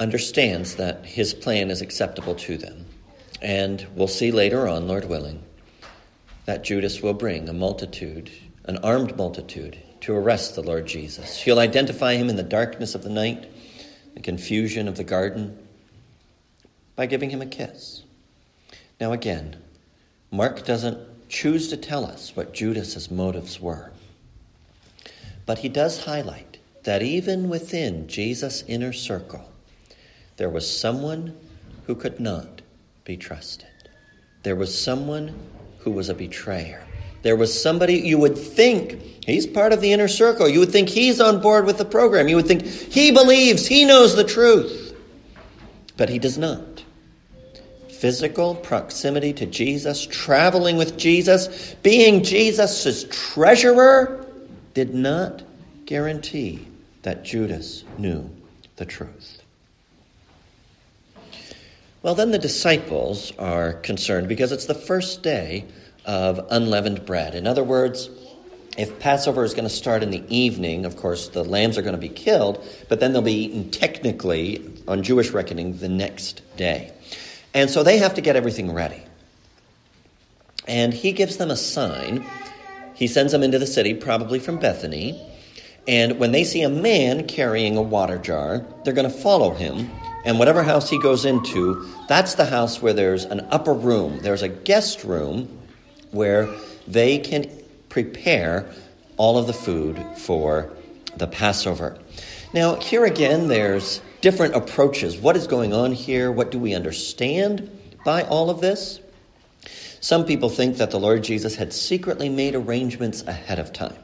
understands 0.00 0.76
that 0.76 1.04
his 1.04 1.34
plan 1.34 1.70
is 1.70 1.82
acceptable 1.82 2.36
to 2.36 2.56
them. 2.56 2.86
And 3.42 3.84
we'll 3.94 4.06
see 4.08 4.30
later 4.30 4.68
on, 4.68 4.88
Lord 4.88 5.04
willing, 5.04 5.42
that 6.44 6.64
Judas 6.64 7.02
will 7.02 7.14
bring 7.14 7.48
a 7.48 7.52
multitude, 7.52 8.30
an 8.64 8.78
armed 8.78 9.16
multitude, 9.16 9.78
to 10.08 10.14
arrest 10.14 10.54
the 10.54 10.62
Lord 10.62 10.86
Jesus. 10.86 11.34
She'll 11.34 11.58
identify 11.58 12.14
him 12.14 12.30
in 12.30 12.36
the 12.36 12.42
darkness 12.42 12.94
of 12.94 13.02
the 13.02 13.10
night, 13.10 13.46
the 14.14 14.20
confusion 14.20 14.88
of 14.88 14.96
the 14.96 15.04
garden, 15.04 15.58
by 16.96 17.04
giving 17.04 17.28
him 17.28 17.42
a 17.42 17.46
kiss. 17.46 18.04
Now, 18.98 19.12
again, 19.12 19.56
Mark 20.30 20.64
doesn't 20.64 21.28
choose 21.28 21.68
to 21.68 21.76
tell 21.76 22.06
us 22.06 22.34
what 22.34 22.54
Judas's 22.54 23.10
motives 23.10 23.60
were, 23.60 23.92
but 25.44 25.58
he 25.58 25.68
does 25.68 26.04
highlight 26.06 26.56
that 26.84 27.02
even 27.02 27.50
within 27.50 28.08
Jesus' 28.08 28.64
inner 28.66 28.94
circle, 28.94 29.52
there 30.38 30.48
was 30.48 30.74
someone 30.74 31.36
who 31.84 31.94
could 31.94 32.18
not 32.18 32.62
be 33.04 33.18
trusted. 33.18 33.90
There 34.42 34.56
was 34.56 34.82
someone 34.82 35.38
who 35.80 35.90
was 35.90 36.08
a 36.08 36.14
betrayer. 36.14 36.86
There 37.22 37.36
was 37.36 37.60
somebody 37.60 37.94
you 37.94 38.18
would 38.18 38.38
think 38.38 39.00
he's 39.24 39.46
part 39.46 39.72
of 39.72 39.80
the 39.80 39.92
inner 39.92 40.08
circle. 40.08 40.48
You 40.48 40.60
would 40.60 40.72
think 40.72 40.88
he's 40.88 41.20
on 41.20 41.40
board 41.40 41.66
with 41.66 41.78
the 41.78 41.84
program. 41.84 42.28
You 42.28 42.36
would 42.36 42.46
think 42.46 42.64
he 42.64 43.10
believes, 43.10 43.66
he 43.66 43.84
knows 43.84 44.14
the 44.14 44.24
truth. 44.24 44.96
But 45.96 46.08
he 46.08 46.18
does 46.18 46.38
not. 46.38 46.84
Physical 47.88 48.54
proximity 48.54 49.32
to 49.32 49.46
Jesus, 49.46 50.06
traveling 50.06 50.76
with 50.76 50.96
Jesus, 50.96 51.74
being 51.82 52.22
Jesus' 52.22 53.04
treasurer, 53.10 54.24
did 54.74 54.94
not 54.94 55.42
guarantee 55.86 56.68
that 57.02 57.24
Judas 57.24 57.82
knew 57.96 58.30
the 58.76 58.84
truth. 58.84 59.42
Well, 62.02 62.14
then 62.14 62.30
the 62.30 62.38
disciples 62.38 63.32
are 63.38 63.72
concerned 63.72 64.28
because 64.28 64.52
it's 64.52 64.66
the 64.66 64.74
first 64.74 65.22
day 65.24 65.64
of 66.08 66.44
unleavened 66.50 67.04
bread. 67.04 67.34
In 67.34 67.46
other 67.46 67.62
words, 67.62 68.08
if 68.78 68.98
Passover 68.98 69.44
is 69.44 69.52
going 69.52 69.68
to 69.68 69.74
start 69.74 70.02
in 70.02 70.10
the 70.10 70.24
evening, 70.34 70.86
of 70.86 70.96
course, 70.96 71.28
the 71.28 71.44
lambs 71.44 71.76
are 71.76 71.82
going 71.82 71.94
to 71.94 72.00
be 72.00 72.08
killed, 72.08 72.66
but 72.88 72.98
then 72.98 73.12
they'll 73.12 73.22
be 73.22 73.44
eaten 73.44 73.70
technically, 73.70 74.72
on 74.88 75.02
Jewish 75.02 75.30
reckoning, 75.30 75.76
the 75.76 75.88
next 75.88 76.40
day. 76.56 76.92
And 77.52 77.68
so 77.68 77.82
they 77.82 77.98
have 77.98 78.14
to 78.14 78.22
get 78.22 78.36
everything 78.36 78.72
ready. 78.72 79.02
And 80.66 80.94
he 80.94 81.12
gives 81.12 81.36
them 81.36 81.50
a 81.50 81.56
sign. 81.56 82.24
He 82.94 83.06
sends 83.06 83.32
them 83.32 83.42
into 83.42 83.58
the 83.58 83.66
city, 83.66 83.92
probably 83.92 84.38
from 84.38 84.58
Bethany. 84.58 85.20
And 85.86 86.18
when 86.18 86.32
they 86.32 86.44
see 86.44 86.62
a 86.62 86.70
man 86.70 87.26
carrying 87.26 87.76
a 87.76 87.82
water 87.82 88.16
jar, 88.16 88.64
they're 88.84 88.94
going 88.94 89.10
to 89.10 89.14
follow 89.14 89.52
him. 89.52 89.90
And 90.24 90.38
whatever 90.38 90.62
house 90.62 90.88
he 90.88 90.98
goes 91.00 91.24
into, 91.24 91.86
that's 92.08 92.34
the 92.34 92.46
house 92.46 92.80
where 92.80 92.92
there's 92.94 93.24
an 93.24 93.40
upper 93.50 93.74
room. 93.74 94.20
There's 94.22 94.42
a 94.42 94.48
guest 94.48 95.04
room 95.04 95.57
where 96.10 96.48
they 96.86 97.18
can 97.18 97.50
prepare 97.88 98.70
all 99.16 99.38
of 99.38 99.46
the 99.46 99.52
food 99.52 100.02
for 100.16 100.70
the 101.16 101.26
Passover. 101.26 101.98
Now, 102.54 102.76
here 102.76 103.04
again, 103.04 103.48
there's 103.48 104.00
different 104.20 104.54
approaches. 104.54 105.16
What 105.16 105.36
is 105.36 105.46
going 105.46 105.72
on 105.72 105.92
here? 105.92 106.32
What 106.32 106.50
do 106.50 106.58
we 106.58 106.74
understand 106.74 107.70
by 108.04 108.22
all 108.22 108.50
of 108.50 108.60
this? 108.60 109.00
Some 110.00 110.24
people 110.24 110.48
think 110.48 110.76
that 110.76 110.90
the 110.90 111.00
Lord 111.00 111.24
Jesus 111.24 111.56
had 111.56 111.72
secretly 111.72 112.28
made 112.28 112.54
arrangements 112.54 113.22
ahead 113.22 113.58
of 113.58 113.72
time. 113.72 113.96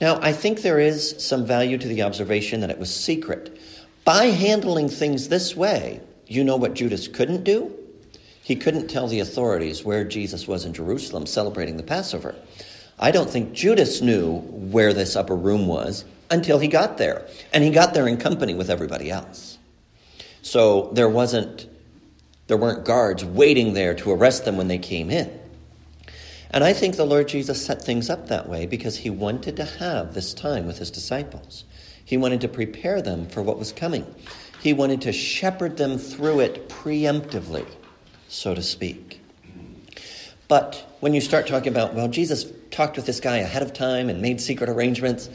Now, 0.00 0.18
I 0.22 0.32
think 0.32 0.62
there 0.62 0.80
is 0.80 1.14
some 1.24 1.44
value 1.44 1.76
to 1.76 1.88
the 1.88 2.02
observation 2.02 2.60
that 2.60 2.70
it 2.70 2.78
was 2.78 2.94
secret. 2.94 3.60
By 4.04 4.26
handling 4.26 4.88
things 4.88 5.28
this 5.28 5.54
way, 5.54 6.00
you 6.26 6.42
know 6.42 6.56
what 6.56 6.74
Judas 6.74 7.06
couldn't 7.06 7.44
do? 7.44 7.76
He 8.42 8.56
couldn't 8.56 8.88
tell 8.88 9.06
the 9.06 9.20
authorities 9.20 9.84
where 9.84 10.04
Jesus 10.04 10.48
was 10.48 10.64
in 10.64 10.72
Jerusalem 10.72 11.26
celebrating 11.26 11.76
the 11.76 11.82
Passover. 11.82 12.34
I 12.98 13.10
don't 13.10 13.30
think 13.30 13.52
Judas 13.52 14.00
knew 14.00 14.38
where 14.38 14.92
this 14.92 15.16
upper 15.16 15.36
room 15.36 15.66
was 15.66 16.04
until 16.30 16.58
he 16.58 16.68
got 16.68 16.98
there. 16.98 17.26
And 17.52 17.64
he 17.64 17.70
got 17.70 17.94
there 17.94 18.06
in 18.06 18.16
company 18.16 18.54
with 18.54 18.70
everybody 18.70 19.10
else. 19.10 19.58
So 20.42 20.90
there 20.92 21.08
wasn't 21.08 21.68
there 22.50 22.56
weren't 22.56 22.84
guards 22.84 23.24
waiting 23.24 23.74
there 23.74 23.94
to 23.94 24.10
arrest 24.10 24.44
them 24.44 24.56
when 24.56 24.66
they 24.66 24.78
came 24.78 25.08
in. 25.08 25.30
And 26.50 26.64
I 26.64 26.72
think 26.72 26.96
the 26.96 27.04
Lord 27.04 27.28
Jesus 27.28 27.64
set 27.64 27.80
things 27.80 28.10
up 28.10 28.26
that 28.26 28.48
way 28.48 28.66
because 28.66 28.96
he 28.96 29.08
wanted 29.08 29.54
to 29.58 29.64
have 29.64 30.14
this 30.14 30.34
time 30.34 30.66
with 30.66 30.78
his 30.78 30.90
disciples. 30.90 31.62
He 32.04 32.16
wanted 32.16 32.40
to 32.40 32.48
prepare 32.48 33.00
them 33.00 33.28
for 33.28 33.40
what 33.40 33.56
was 33.56 33.70
coming. 33.70 34.04
He 34.60 34.72
wanted 34.72 35.02
to 35.02 35.12
shepherd 35.12 35.76
them 35.76 35.96
through 35.96 36.40
it 36.40 36.68
preemptively, 36.68 37.64
so 38.30 38.54
to 38.54 38.62
speak. 38.62 39.20
But 40.48 40.86
when 41.00 41.12
you 41.14 41.20
start 41.20 41.46
talking 41.46 41.68
about, 41.68 41.94
well, 41.94 42.08
Jesus 42.08 42.46
talked 42.70 42.96
with 42.96 43.06
this 43.06 43.20
guy 43.20 43.38
ahead 43.38 43.62
of 43.62 43.72
time 43.72 44.08
and 44.08 44.22
made 44.22 44.40
secret 44.40 44.70
arrangements, 44.70 45.28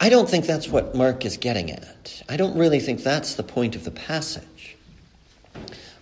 I 0.00 0.08
don't 0.08 0.28
think 0.28 0.46
that's 0.46 0.68
what 0.68 0.94
Mark 0.94 1.24
is 1.24 1.36
getting 1.36 1.70
at. 1.70 2.22
I 2.28 2.36
don't 2.36 2.56
really 2.56 2.80
think 2.80 3.02
that's 3.02 3.34
the 3.34 3.42
point 3.42 3.74
of 3.74 3.84
the 3.84 3.90
passage. 3.90 4.76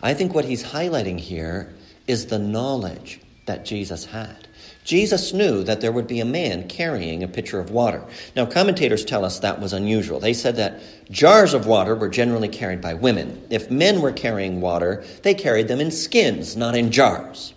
I 0.02 0.14
think 0.14 0.34
what 0.34 0.44
he's 0.44 0.64
highlighting 0.64 1.20
here 1.20 1.72
is 2.06 2.26
the 2.26 2.38
knowledge 2.38 3.20
that 3.46 3.64
Jesus 3.64 4.04
had. 4.04 4.48
Jesus 4.84 5.32
knew 5.32 5.62
that 5.62 5.80
there 5.80 5.92
would 5.92 6.08
be 6.08 6.18
a 6.18 6.24
man 6.24 6.68
carrying 6.68 7.22
a 7.22 7.28
pitcher 7.28 7.60
of 7.60 7.70
water. 7.70 8.04
Now, 8.34 8.46
commentators 8.46 9.04
tell 9.04 9.24
us 9.24 9.38
that 9.38 9.60
was 9.60 9.72
unusual. 9.72 10.18
They 10.18 10.32
said 10.32 10.56
that 10.56 10.80
jars 11.08 11.54
of 11.54 11.66
water 11.66 11.94
were 11.94 12.08
generally 12.08 12.48
carried 12.48 12.80
by 12.80 12.94
women. 12.94 13.46
If 13.48 13.70
men 13.70 14.00
were 14.00 14.10
carrying 14.10 14.60
water, 14.60 15.04
they 15.22 15.34
carried 15.34 15.68
them 15.68 15.80
in 15.80 15.92
skins, 15.92 16.56
not 16.56 16.74
in 16.74 16.90
jars. 16.90 17.54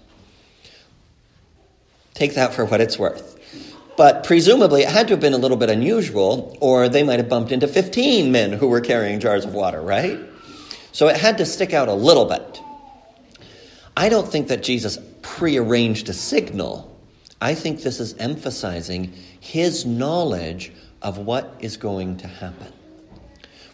Take 2.13 2.35
that 2.35 2.53
for 2.53 2.63
what 2.65 2.79
it's 2.79 2.99
worth. 2.99 3.33
But 3.97 4.23
presumably, 4.23 4.83
it 4.83 4.89
had 4.89 5.07
to 5.07 5.13
have 5.13 5.21
been 5.21 5.33
a 5.33 5.37
little 5.37 5.57
bit 5.57 5.69
unusual, 5.69 6.57
or 6.61 6.89
they 6.89 7.03
might 7.03 7.19
have 7.19 7.29
bumped 7.29 7.51
into 7.51 7.67
15 7.67 8.31
men 8.31 8.53
who 8.53 8.67
were 8.67 8.81
carrying 8.81 9.19
jars 9.19 9.45
of 9.45 9.53
water, 9.53 9.81
right? 9.81 10.19
So 10.91 11.07
it 11.07 11.17
had 11.17 11.39
to 11.39 11.45
stick 11.45 11.73
out 11.73 11.87
a 11.87 11.93
little 11.93 12.25
bit. 12.25 12.61
I 13.97 14.09
don't 14.09 14.27
think 14.27 14.49
that 14.49 14.63
Jesus 14.63 14.99
prearranged 15.21 16.09
a 16.09 16.13
signal. 16.13 16.94
I 17.45 17.53
think 17.53 17.83
this 17.83 17.99
is 17.99 18.15
emphasizing 18.17 19.13
his 19.39 19.85
knowledge 19.85 20.71
of 21.03 21.19
what 21.19 21.55
is 21.59 21.77
going 21.77 22.17
to 22.17 22.27
happen. 22.27 22.73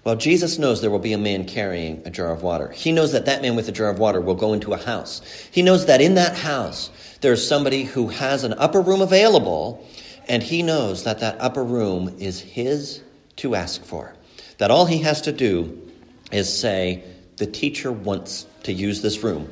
Well, 0.04 0.18
Jesus 0.18 0.60
knows 0.60 0.82
there 0.82 0.92
will 0.92 1.00
be 1.00 1.14
a 1.14 1.18
man 1.18 1.46
carrying 1.46 2.02
a 2.06 2.10
jar 2.10 2.34
of 2.34 2.44
water. 2.44 2.68
He 2.72 2.92
knows 2.92 3.14
that 3.14 3.28
that 3.28 3.42
man 3.42 3.56
with 3.56 3.70
a 3.70 3.72
jar 3.72 3.90
of 3.90 3.98
water 3.98 4.20
will 4.20 4.36
go 4.36 4.52
into 4.52 4.74
a 4.74 4.78
house. 4.78 5.22
He 5.52 5.62
knows 5.62 5.86
that 5.86 6.02
in 6.02 6.16
that 6.16 6.36
house 6.36 6.90
there's 7.22 7.48
somebody 7.48 7.84
who 7.84 8.10
has 8.10 8.44
an 8.44 8.56
upper 8.58 8.82
room 8.82 9.00
available, 9.00 9.88
and 10.28 10.44
he 10.44 10.64
knows 10.64 11.06
that 11.06 11.22
that 11.22 11.40
upper 11.40 11.64
room 11.64 12.14
is 12.20 12.42
his 12.42 13.02
to 13.38 13.56
ask 13.56 13.86
for. 13.86 14.14
That 14.58 14.70
all 14.70 14.86
he 14.86 14.98
has 15.04 15.22
to 15.22 15.32
do 15.32 15.82
is 16.30 16.52
say, 16.52 17.06
The 17.38 17.48
teacher 17.48 17.94
wants 17.94 18.48
to 18.64 18.74
use 18.74 19.02
this 19.02 19.24
room 19.24 19.50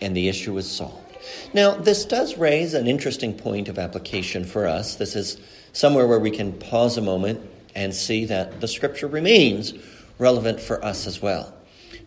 and 0.00 0.16
the 0.16 0.28
issue 0.28 0.56
is 0.58 0.70
solved. 0.70 1.03
Now, 1.52 1.72
this 1.72 2.04
does 2.04 2.36
raise 2.36 2.74
an 2.74 2.86
interesting 2.86 3.34
point 3.34 3.68
of 3.68 3.78
application 3.78 4.44
for 4.44 4.66
us. 4.66 4.96
This 4.96 5.16
is 5.16 5.38
somewhere 5.72 6.06
where 6.06 6.18
we 6.18 6.30
can 6.30 6.52
pause 6.52 6.96
a 6.96 7.02
moment 7.02 7.40
and 7.74 7.94
see 7.94 8.24
that 8.26 8.60
the 8.60 8.68
scripture 8.68 9.08
remains 9.08 9.74
relevant 10.18 10.60
for 10.60 10.84
us 10.84 11.06
as 11.06 11.20
well. 11.20 11.54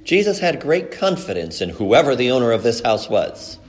Jesus 0.03 0.39
had 0.39 0.61
great 0.61 0.91
confidence 0.91 1.59
in 1.59 1.69
whoever 1.69 2.15
the 2.15 2.31
owner 2.31 2.51
of 2.51 2.63
this 2.63 2.81
house 2.81 3.09
was. 3.09 3.59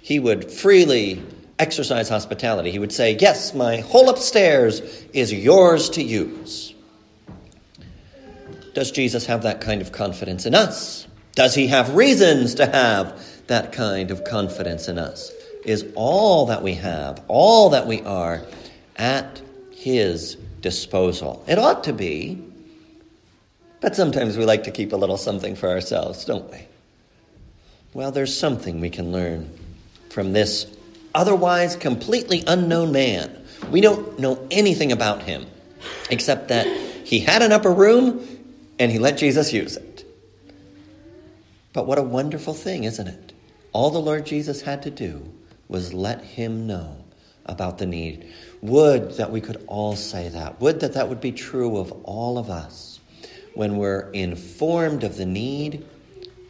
He 0.00 0.18
would 0.18 0.50
freely 0.50 1.22
exercise 1.58 2.08
hospitality. 2.08 2.70
He 2.70 2.78
would 2.78 2.92
say, 2.92 3.16
Yes, 3.20 3.54
my 3.54 3.78
whole 3.78 4.08
upstairs 4.08 4.80
is 5.12 5.32
yours 5.32 5.90
to 5.90 6.02
use. 6.02 6.74
Does 8.74 8.90
Jesus 8.90 9.26
have 9.26 9.42
that 9.42 9.60
kind 9.60 9.82
of 9.82 9.92
confidence 9.92 10.46
in 10.46 10.54
us? 10.54 11.06
Does 11.34 11.54
he 11.54 11.68
have 11.68 11.94
reasons 11.94 12.54
to 12.54 12.66
have 12.66 13.22
that 13.52 13.70
kind 13.70 14.10
of 14.10 14.24
confidence 14.24 14.88
in 14.88 14.98
us? 14.98 15.30
Is 15.66 15.84
all 15.94 16.46
that 16.46 16.62
we 16.62 16.72
have, 16.74 17.22
all 17.28 17.68
that 17.70 17.86
we 17.86 18.00
are, 18.00 18.42
at 18.96 19.42
his 19.70 20.36
disposal? 20.62 21.44
It 21.46 21.58
ought 21.58 21.84
to 21.84 21.92
be, 21.92 22.42
but 23.82 23.94
sometimes 23.94 24.38
we 24.38 24.46
like 24.46 24.64
to 24.64 24.70
keep 24.70 24.94
a 24.94 24.96
little 24.96 25.18
something 25.18 25.54
for 25.54 25.68
ourselves, 25.68 26.24
don't 26.24 26.50
we? 26.50 26.60
Well, 27.92 28.10
there's 28.10 28.34
something 28.34 28.80
we 28.80 28.88
can 28.88 29.12
learn 29.12 29.50
from 30.08 30.32
this 30.32 30.66
otherwise 31.14 31.76
completely 31.76 32.42
unknown 32.46 32.90
man. 32.90 33.44
We 33.70 33.82
don't 33.82 34.18
know 34.18 34.48
anything 34.50 34.92
about 34.92 35.24
him 35.24 35.46
except 36.08 36.48
that 36.48 36.66
he 37.04 37.20
had 37.20 37.42
an 37.42 37.52
upper 37.52 37.70
room 37.70 38.26
and 38.78 38.90
he 38.90 38.98
let 38.98 39.18
Jesus 39.18 39.52
use 39.52 39.76
it. 39.76 40.06
But 41.74 41.86
what 41.86 41.98
a 41.98 42.02
wonderful 42.02 42.54
thing, 42.54 42.84
isn't 42.84 43.06
it? 43.06 43.31
All 43.72 43.90
the 43.90 43.98
Lord 43.98 44.26
Jesus 44.26 44.62
had 44.62 44.82
to 44.82 44.90
do 44.90 45.32
was 45.68 45.94
let 45.94 46.22
him 46.22 46.66
know 46.66 46.96
about 47.46 47.78
the 47.78 47.86
need. 47.86 48.30
Would 48.60 49.12
that 49.12 49.30
we 49.30 49.40
could 49.40 49.64
all 49.66 49.96
say 49.96 50.28
that. 50.28 50.60
Would 50.60 50.80
that 50.80 50.94
that 50.94 51.08
would 51.08 51.20
be 51.20 51.32
true 51.32 51.78
of 51.78 51.92
all 52.04 52.38
of 52.38 52.50
us. 52.50 53.00
When 53.54 53.76
we're 53.76 54.10
informed 54.10 55.04
of 55.04 55.16
the 55.16 55.26
need, 55.26 55.84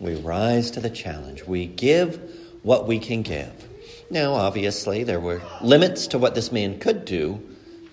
we 0.00 0.16
rise 0.16 0.70
to 0.72 0.80
the 0.80 0.90
challenge. 0.90 1.44
We 1.44 1.66
give 1.66 2.20
what 2.62 2.86
we 2.86 2.98
can 2.98 3.22
give. 3.22 3.68
Now, 4.10 4.34
obviously, 4.34 5.04
there 5.04 5.20
were 5.20 5.40
limits 5.62 6.06
to 6.08 6.18
what 6.18 6.34
this 6.34 6.52
man 6.52 6.78
could 6.78 7.04
do, 7.04 7.40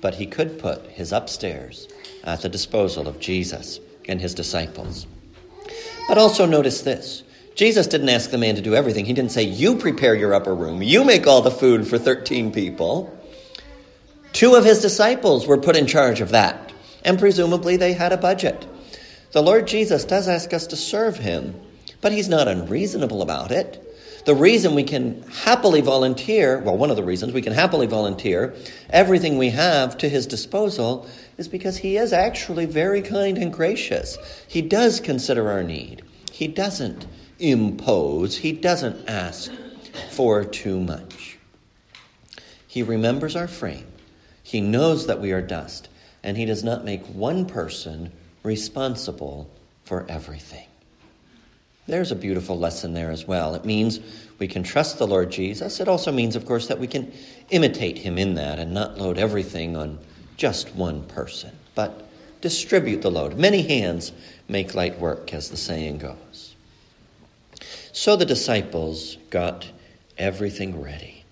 but 0.02 0.16
he 0.16 0.26
could 0.26 0.60
put 0.60 0.86
his 0.88 1.12
upstairs 1.12 1.88
at 2.24 2.42
the 2.42 2.50
disposal 2.50 3.08
of 3.08 3.20
Jesus 3.20 3.80
and 4.08 4.20
his 4.20 4.34
disciples. 4.34 5.08
But 6.08 6.18
also 6.18 6.46
notice 6.46 6.82
this 6.82 7.24
Jesus 7.60 7.88
didn't 7.88 8.08
ask 8.08 8.30
the 8.30 8.38
man 8.38 8.56
to 8.56 8.62
do 8.62 8.74
everything. 8.74 9.04
He 9.04 9.12
didn't 9.12 9.34
say, 9.34 9.44
You 9.44 9.76
prepare 9.76 10.16
your 10.16 10.34
upper 10.34 10.56
room, 10.56 10.82
you 10.82 11.04
make 11.04 11.28
all 11.28 11.42
the 11.42 11.52
food 11.52 11.86
for 11.86 11.98
13 11.98 12.54
people. 12.54 13.14
Two 14.32 14.56
of 14.56 14.64
his 14.64 14.82
disciples 14.82 15.46
were 15.46 15.58
put 15.58 15.76
in 15.76 15.86
charge 15.86 16.22
of 16.22 16.30
that, 16.30 16.72
and 17.04 17.20
presumably 17.20 17.76
they 17.76 17.92
had 17.92 18.14
a 18.14 18.18
budget. 18.18 18.66
The 19.34 19.44
Lord 19.44 19.68
Jesus 19.68 20.06
does 20.06 20.30
ask 20.30 20.54
us 20.54 20.68
to 20.68 20.78
serve 20.78 21.18
him, 21.18 21.54
but 22.00 22.14
he's 22.14 22.30
not 22.30 22.48
unreasonable 22.48 23.22
about 23.22 23.52
it. 23.52 23.86
The 24.24 24.36
reason 24.36 24.74
we 24.74 24.84
can 24.84 25.24
happily 25.24 25.82
volunteer, 25.82 26.60
well, 26.60 26.78
one 26.78 26.92
of 26.92 26.96
the 26.96 27.04
reasons 27.04 27.34
we 27.34 27.42
can 27.42 27.52
happily 27.52 27.88
volunteer 27.88 28.56
everything 28.90 29.38
we 29.38 29.50
have 29.50 29.98
to 29.98 30.08
his 30.08 30.26
disposal 30.28 31.10
is 31.38 31.50
because 31.50 31.76
he 31.76 31.98
is 31.98 32.14
actually 32.14 32.68
very 32.68 33.02
kind 33.02 33.38
and 33.38 33.52
gracious. 33.52 34.18
He 34.48 34.62
does 34.62 35.02
consider 35.02 35.52
our 35.52 35.62
need. 35.62 36.04
He 36.32 36.48
doesn't 36.48 37.06
impose, 37.40 38.38
he 38.38 38.52
doesn't 38.52 39.10
ask 39.10 39.52
for 40.12 40.44
too 40.44 40.80
much. 40.80 41.38
He 42.68 42.84
remembers 42.84 43.36
our 43.36 43.48
frame. 43.48 43.88
He 44.44 44.62
knows 44.62 45.08
that 45.08 45.22
we 45.22 45.32
are 45.32 45.42
dust, 45.42 45.90
and 46.24 46.38
he 46.38 46.46
does 46.46 46.64
not 46.64 46.86
make 46.86 47.04
one 47.06 47.46
person 47.46 48.12
responsible 48.44 49.50
for 49.86 50.06
everything. 50.10 50.68
There's 51.88 52.12
a 52.12 52.16
beautiful 52.16 52.58
lesson 52.60 52.94
there 52.94 53.10
as 53.10 53.28
well. 53.28 53.56
It 53.56 53.66
means 53.66 54.00
we 54.38 54.48
can 54.48 54.62
trust 54.62 55.00
the 55.00 55.08
Lord 55.08 55.32
Jesus. 55.32 55.80
It 55.80 55.88
also 55.88 56.12
means, 56.12 56.36
of 56.36 56.46
course, 56.46 56.68
that 56.68 56.80
we 56.80 56.86
can 56.86 57.12
imitate 57.50 57.98
him 57.98 58.20
in 58.20 58.36
that 58.36 58.60
and 58.60 58.74
not 58.74 59.00
load 59.00 59.18
everything 59.18 59.76
on 59.76 59.98
just 60.38 60.76
one 60.76 61.04
person, 61.04 61.52
but 61.74 62.08
distribute 62.42 63.02
the 63.02 63.10
load. 63.10 63.38
Many 63.38 63.64
hands 63.64 64.12
make 64.48 64.76
light 64.76 65.00
work, 65.00 65.34
as 65.34 65.50
the 65.50 65.58
saying 65.58 65.98
goes. 65.98 66.29
So 67.92 68.16
the 68.16 68.26
disciples 68.26 69.18
got 69.30 69.70
everything 70.18 70.82
ready. 70.82 71.24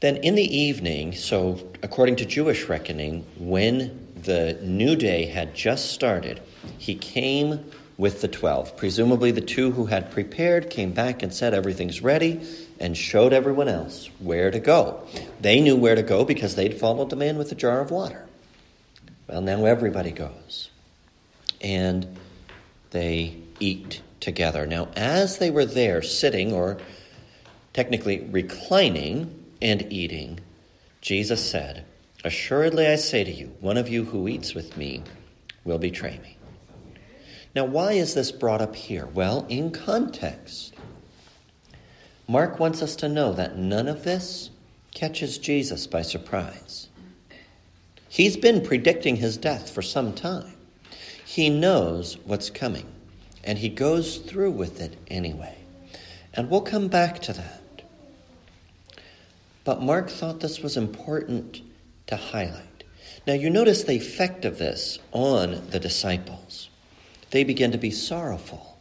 Then 0.00 0.16
in 0.16 0.34
the 0.34 0.56
evening, 0.56 1.14
so 1.14 1.70
according 1.82 2.16
to 2.16 2.24
Jewish 2.24 2.68
reckoning, 2.68 3.24
when 3.38 4.08
the 4.22 4.58
new 4.62 4.96
day 4.96 5.26
had 5.26 5.54
just 5.54 5.92
started, 5.92 6.40
he 6.78 6.94
came 6.94 7.70
with 7.98 8.22
the 8.22 8.28
twelve. 8.28 8.76
Presumably, 8.78 9.30
the 9.30 9.42
two 9.42 9.72
who 9.72 9.86
had 9.86 10.10
prepared 10.10 10.70
came 10.70 10.92
back 10.92 11.22
and 11.22 11.34
said, 11.34 11.52
Everything's 11.52 12.00
ready 12.00 12.40
and 12.78 12.96
showed 12.96 13.34
everyone 13.34 13.68
else 13.68 14.08
where 14.20 14.50
to 14.50 14.58
go. 14.58 15.06
They 15.38 15.60
knew 15.60 15.76
where 15.76 15.94
to 15.94 16.02
go 16.02 16.24
because 16.24 16.54
they'd 16.54 16.80
followed 16.80 17.10
the 17.10 17.16
man 17.16 17.36
with 17.36 17.50
the 17.50 17.54
jar 17.54 17.80
of 17.82 17.90
water. 17.90 18.26
Well, 19.28 19.42
now 19.42 19.66
everybody 19.66 20.12
goes. 20.12 20.70
And 21.60 22.16
they 22.90 23.36
eat 23.60 24.02
together. 24.18 24.66
Now, 24.66 24.88
as 24.96 25.38
they 25.38 25.50
were 25.50 25.64
there 25.64 26.02
sitting, 26.02 26.52
or 26.52 26.78
technically 27.72 28.20
reclining 28.30 29.44
and 29.62 29.90
eating, 29.92 30.40
Jesus 31.00 31.48
said, 31.48 31.84
Assuredly 32.24 32.86
I 32.86 32.96
say 32.96 33.24
to 33.24 33.30
you, 33.30 33.54
one 33.60 33.76
of 33.78 33.88
you 33.88 34.04
who 34.04 34.28
eats 34.28 34.54
with 34.54 34.76
me 34.76 35.02
will 35.64 35.78
betray 35.78 36.18
me. 36.22 36.36
Now, 37.54 37.64
why 37.64 37.92
is 37.92 38.14
this 38.14 38.30
brought 38.30 38.60
up 38.60 38.76
here? 38.76 39.06
Well, 39.06 39.46
in 39.48 39.70
context, 39.70 40.74
Mark 42.28 42.60
wants 42.60 42.82
us 42.82 42.94
to 42.96 43.08
know 43.08 43.32
that 43.32 43.56
none 43.56 43.88
of 43.88 44.04
this 44.04 44.50
catches 44.94 45.38
Jesus 45.38 45.86
by 45.86 46.02
surprise. 46.02 46.88
He's 48.08 48.36
been 48.36 48.60
predicting 48.60 49.16
his 49.16 49.36
death 49.36 49.70
for 49.70 49.82
some 49.82 50.12
time. 50.12 50.54
He 51.24 51.48
knows 51.48 52.18
what's 52.24 52.50
coming, 52.50 52.86
and 53.44 53.58
he 53.58 53.68
goes 53.68 54.18
through 54.18 54.52
with 54.52 54.80
it 54.80 54.96
anyway. 55.08 55.56
And 56.34 56.50
we'll 56.50 56.60
come 56.60 56.88
back 56.88 57.20
to 57.22 57.32
that. 57.32 57.82
But 59.64 59.82
Mark 59.82 60.08
thought 60.08 60.40
this 60.40 60.60
was 60.60 60.76
important 60.76 61.60
to 62.06 62.16
highlight. 62.16 62.84
Now, 63.26 63.34
you 63.34 63.50
notice 63.50 63.84
the 63.84 63.94
effect 63.94 64.44
of 64.44 64.58
this 64.58 64.98
on 65.12 65.68
the 65.70 65.80
disciples. 65.80 66.68
They 67.30 67.44
begin 67.44 67.72
to 67.72 67.78
be 67.78 67.90
sorrowful 67.90 68.78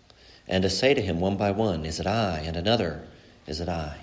and 0.48 0.64
to 0.64 0.70
say 0.70 0.94
to 0.94 1.02
him 1.02 1.20
one 1.20 1.38
by 1.38 1.52
one, 1.52 1.86
Is 1.86 2.00
it 2.00 2.08
I? 2.08 2.40
And 2.40 2.56
another, 2.56 3.04
Is 3.46 3.60
it 3.60 3.70
I? 3.70 3.98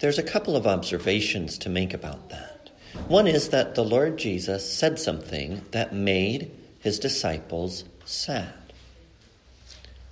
There's 0.00 0.18
a 0.18 0.24
couple 0.24 0.56
of 0.56 0.66
observations 0.66 1.58
to 1.58 1.68
make 1.68 1.94
about 1.94 2.30
that. 2.30 2.70
One 3.06 3.28
is 3.28 3.50
that 3.50 3.76
the 3.76 3.84
Lord 3.84 4.16
Jesus 4.18 4.76
said 4.76 4.98
something 4.98 5.64
that 5.70 5.94
made 5.94 6.50
his 6.82 6.98
disciples 6.98 7.84
sad. 8.04 8.52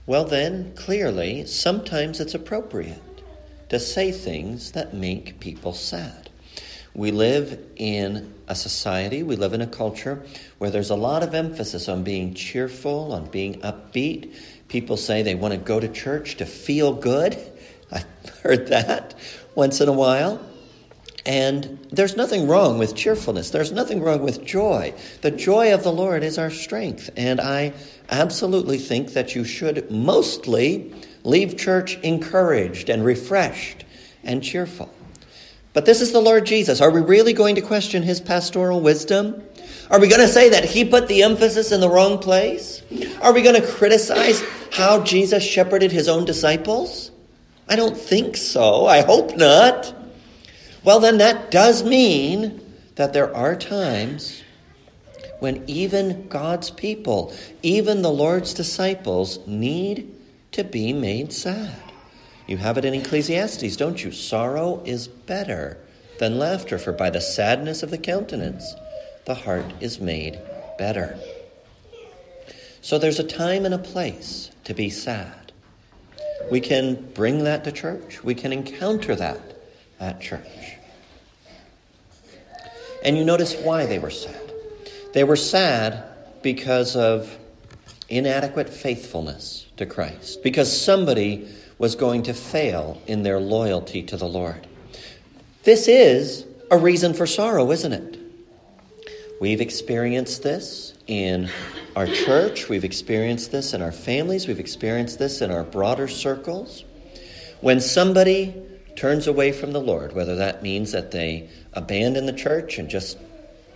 Well, 0.07 0.25
then, 0.25 0.75
clearly, 0.75 1.47
sometimes 1.47 2.21
it's 2.21 2.35
appropriate 2.35 3.03
to 3.69 3.79
say 3.79 4.11
things 4.11 4.73
that 4.73 4.95
make 4.95 5.41
people 5.41 5.73
sad. 5.73 6.31
We 6.95 7.13
live 7.13 7.59
in 7.77 8.35
a 8.49 8.55
society, 8.57 9.23
we 9.23 9.37
live 9.37 9.53
in 9.53 9.61
a 9.61 9.67
culture 9.67 10.25
where 10.59 10.71
there's 10.71 10.91
a 10.91 10.97
lot 10.97 11.23
of 11.23 11.35
emphasis 11.35 11.89
on 11.89 12.03
being 12.03 12.35
cheerful, 12.35 13.13
on 13.13 13.27
being 13.27 13.61
upbeat. 13.61 14.35
People 14.69 14.97
say 14.97 15.23
they 15.23 15.37
want 15.37 15.55
to 15.55 15.59
go 15.59 15.79
to 15.79 15.89
church 15.89 16.37
to 16.39 16.47
feel 16.47 16.93
good. 16.93 17.39
I've 17.93 18.05
heard 18.43 18.69
that 18.69 19.15
once 19.55 19.81
in 19.81 19.89
a 19.89 19.93
while. 19.93 20.45
And 21.27 21.79
there's 21.91 22.17
nothing 22.17 22.49
wrong 22.49 22.79
with 22.79 22.95
cheerfulness. 22.95 23.51
There's 23.51 23.73
nothing 23.73 24.03
wrong 24.03 24.23
with 24.23 24.45
joy. 24.45 24.95
The 25.21 25.31
joy 25.31 25.75
of 25.75 25.83
the 25.83 25.93
Lord 25.93 26.23
is 26.23 26.39
our 26.39 26.51
strength. 26.51 27.11
And 27.17 27.41
I 27.41 27.75
absolutely 28.09 28.79
think 28.79 29.13
that 29.13 29.35
you 29.35 29.45
should 29.45 29.91
mostly 29.91 30.95
leave 31.23 31.59
church 31.59 31.99
encouraged 31.99 32.89
and 32.89 33.05
refreshed 33.05 33.85
and 34.25 34.43
cheerful. 34.43 34.93
But 35.73 35.87
this 35.87 36.01
is 36.01 36.13
the 36.13 36.21
Lord 36.21 36.47
Jesus. 36.47 36.81
Are 36.81 36.91
we 36.91 37.01
really 37.01 37.33
going 37.33 37.55
to 37.55 37.61
question 37.61 38.03
his 38.03 38.21
pastoral 38.21 38.81
wisdom? 38.81 39.43
Are 39.91 40.01
we 40.01 40.09
going 40.09 40.21
to 40.21 40.29
say 40.29 40.49
that 40.51 40.65
he 40.65 40.85
put 40.85 41.07
the 41.07 41.23
emphasis 41.23 41.71
in 41.71 41.81
the 41.81 41.89
wrong 41.89 42.19
place? 42.19 42.83
Are 43.21 43.33
we 43.33 43.43
going 43.43 43.61
to 43.61 43.67
criticize 43.67 44.43
how 44.73 45.03
Jesus 45.03 45.45
shepherded 45.45 45.93
his 45.93 46.09
own 46.09 46.25
disciples? 46.25 47.11
I 47.69 47.77
don't 47.77 47.97
think 47.97 48.37
so. 48.37 48.87
I 48.87 49.03
hope 49.03 49.37
not. 49.37 49.95
Well, 50.83 51.01
then 51.01 51.19
that 51.19 51.51
does 51.51 51.83
mean 51.83 52.61
that 52.95 53.13
there 53.13 53.35
are 53.35 53.55
times 53.55 54.43
when 55.39 55.65
even 55.67 56.29
God's 56.29 56.71
people, 56.71 57.35
even 57.63 58.03
the 58.03 58.11
Lord's 58.11 58.55
disciples, 58.55 59.39
need 59.47 60.15
to 60.53 60.65
be 60.65 60.93
made 60.93 61.33
sad. 61.33 61.93
You 62.47 62.57
have 62.59 62.79
it 62.79 62.85
in 62.85 62.95
Ecclesiastes, 62.95 63.77
don't 63.77 64.03
you? 64.03 64.11
Sorrow 64.11 64.83
is 64.85 65.09
better 65.09 65.79
than 66.19 66.39
laughter, 66.39 66.79
for 66.79 66.93
by 66.93 67.11
the 67.11 67.21
sadness 67.21 67.83
of 67.83 67.91
the 67.91 67.99
countenance, 67.99 68.75
the 69.25 69.35
heart 69.35 69.73
is 69.81 70.01
made 70.01 70.39
better. 70.77 71.19
So 72.83 72.99
there's 72.99 73.19
a 73.19 73.25
time 73.25 73.65
and 73.65 73.75
a 73.75 73.79
place 73.79 74.51
to 74.65 74.75
be 74.75 74.91
sad. 74.91 75.53
We 76.51 76.61
can 76.61 77.13
bring 77.13 77.45
that 77.45 77.65
to 77.65 77.73
church, 77.73 78.25
we 78.25 78.35
can 78.35 78.53
encounter 78.53 79.15
that 79.15 79.41
at 80.01 80.21
church. 80.21 80.47
And 83.03 83.17
you 83.17 83.25
notice 83.25 83.55
why 83.57 83.87
they 83.87 83.99
were 83.99 84.11
sad. 84.11 84.53
They 85.13 85.25
were 85.25 85.37
sad 85.37 86.05
because 86.43 86.97
of 86.97 87.37
inadequate 88.09 88.69
faithfulness 88.69 89.67
to 89.77 89.87
Christ, 89.87 90.43
because 90.43 90.81
somebody 90.81 91.49
was 91.79 91.95
going 91.95 92.25
to 92.25 92.35
fail 92.35 93.01
in 93.07 93.23
their 93.23 93.41
loyalty 93.41 94.03
to 94.03 94.17
the 94.17 94.29
Lord. 94.29 94.67
This 95.65 95.89
is 95.89 96.45
a 96.71 96.77
reason 96.77 97.15
for 97.15 97.27
sorrow, 97.27 97.71
isn't 97.71 97.93
it? 97.93 98.19
We've 99.41 99.61
experienced 99.61 100.43
this 100.43 100.95
in 101.07 101.49
our 101.97 102.07
church, 102.07 102.69
we've 102.69 102.85
experienced 102.85 103.51
this 103.51 103.73
in 103.73 103.81
our 103.81 103.93
families, 103.93 104.47
we've 104.47 104.61
experienced 104.61 105.19
this 105.19 105.41
in 105.41 105.51
our 105.51 105.65
broader 105.65 106.09
circles. 106.09 106.85
When 107.61 107.81
somebody 107.81 108.55
turns 109.01 109.27
away 109.27 109.51
from 109.51 109.73
the 109.73 109.81
Lord, 109.81 110.13
whether 110.13 110.37
that 110.37 110.63
means 110.63 110.93
that 110.93 111.11
they 111.11 111.49
abandon 111.73 112.27
the 112.27 112.35
church 112.35 112.77
and 112.77 112.91
just 112.91 113.17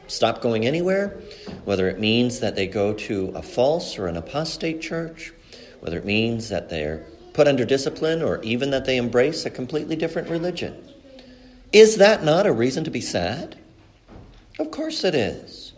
stop 0.07 0.43
going 0.43 0.67
anywhere, 0.67 1.19
whether 1.65 1.89
it 1.89 1.99
means 1.99 2.41
that 2.41 2.57
they 2.57 2.67
go 2.67 2.93
to 2.93 3.33
a 3.35 3.41
false 3.41 3.99
or 3.99 4.07
an 4.07 4.19
apostate 4.19 4.83
church, 4.83 5.33
whether 5.81 5.97
it 5.97 6.05
means 6.05 6.51
that 6.51 6.69
they're 6.69 7.07
put 7.33 7.49
under 7.49 7.65
discipline 7.65 8.21
or 8.21 8.43
even 8.43 8.69
that 8.69 8.85
they 8.85 8.99
embrace 8.99 9.47
a 9.47 9.51
completely 9.51 9.97
different 9.97 10.29
religion. 10.29 10.77
Is 11.73 11.97
that 11.97 12.23
not 12.23 12.45
a 12.45 12.53
reason 12.53 12.85
to 12.85 12.91
be 12.91 13.01
sad? 13.01 13.57
Of 14.59 14.73
course 14.73 15.05
it 15.05 15.15
is. 15.15 15.73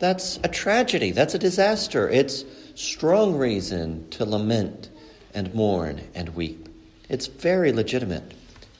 That's 0.00 0.40
a 0.42 0.48
tragedy. 0.48 1.12
That's 1.12 1.34
a 1.34 1.38
disaster. 1.38 2.08
It's 2.08 2.44
strong 2.74 3.36
reason 3.36 4.10
to 4.10 4.24
lament 4.24 4.90
and 5.34 5.54
mourn 5.54 6.00
and 6.16 6.30
weep. 6.30 6.68
It's 7.08 7.28
very 7.28 7.70
legitimate 7.70 8.34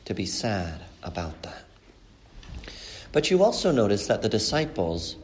to 0.08 0.14
be 0.14 0.24
sad 0.24 0.80
about 1.02 1.42
that. 1.42 1.64
But 3.12 3.30
you 3.30 3.44
also 3.44 3.70
notice 3.70 4.06
that 4.06 4.22
the 4.22 4.28
disciples, 4.30 5.16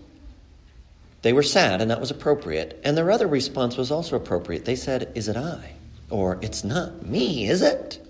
they 1.23 1.33
were 1.33 1.43
sad, 1.43 1.81
and 1.81 1.91
that 1.91 2.01
was 2.01 2.11
appropriate. 2.11 2.83
And 2.85 2.95
their 2.95 3.11
other 3.11 3.27
response 3.27 3.79
was 3.79 3.91
also 3.91 4.15
appropriate. 4.17 4.67
They 4.67 4.77
said, 4.77 5.11
Is 5.15 5.27
it 5.27 5.39
I? 5.39 5.73
Or, 6.11 6.39
It's 6.43 6.65
not 6.65 7.07
me, 7.07 7.49
is 7.49 7.63
it? 7.63 8.07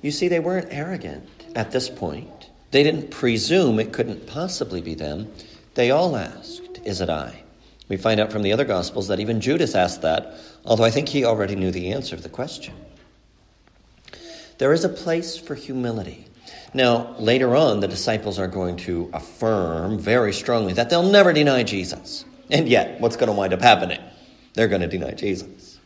You 0.00 0.10
see, 0.10 0.28
they 0.28 0.40
weren't 0.40 0.68
arrogant 0.70 1.28
at 1.54 1.72
this 1.72 1.90
point. 1.90 2.48
They 2.70 2.82
didn't 2.82 3.10
presume 3.10 3.78
it 3.78 3.92
couldn't 3.92 4.26
possibly 4.26 4.80
be 4.80 4.94
them. 4.94 5.30
They 5.74 5.90
all 5.90 6.16
asked, 6.16 6.80
Is 6.86 7.02
it 7.02 7.10
I? 7.10 7.42
We 7.90 7.98
find 7.98 8.18
out 8.18 8.32
from 8.32 8.42
the 8.42 8.52
other 8.54 8.64
Gospels 8.64 9.08
that 9.08 9.20
even 9.20 9.42
Judas 9.42 9.74
asked 9.74 10.00
that, 10.00 10.38
although 10.64 10.84
I 10.84 10.90
think 10.90 11.10
he 11.10 11.26
already 11.26 11.54
knew 11.54 11.70
the 11.70 11.92
answer 11.92 12.16
to 12.16 12.22
the 12.22 12.30
question. 12.30 12.72
There 14.58 14.72
is 14.72 14.84
a 14.84 14.88
place 14.88 15.36
for 15.36 15.54
humility. 15.54 16.26
Now, 16.72 17.14
later 17.18 17.56
on, 17.56 17.80
the 17.80 17.88
disciples 17.88 18.38
are 18.38 18.46
going 18.46 18.76
to 18.78 19.10
affirm 19.12 19.98
very 19.98 20.32
strongly 20.32 20.72
that 20.74 20.90
they'll 20.90 21.10
never 21.10 21.32
deny 21.32 21.62
Jesus. 21.62 22.24
And 22.50 22.68
yet, 22.68 23.00
what's 23.00 23.16
going 23.16 23.28
to 23.28 23.32
wind 23.32 23.52
up 23.52 23.62
happening? 23.62 24.00
They're 24.54 24.68
going 24.68 24.82
to 24.82 24.88
deny 24.88 25.12
Jesus. 25.12 25.78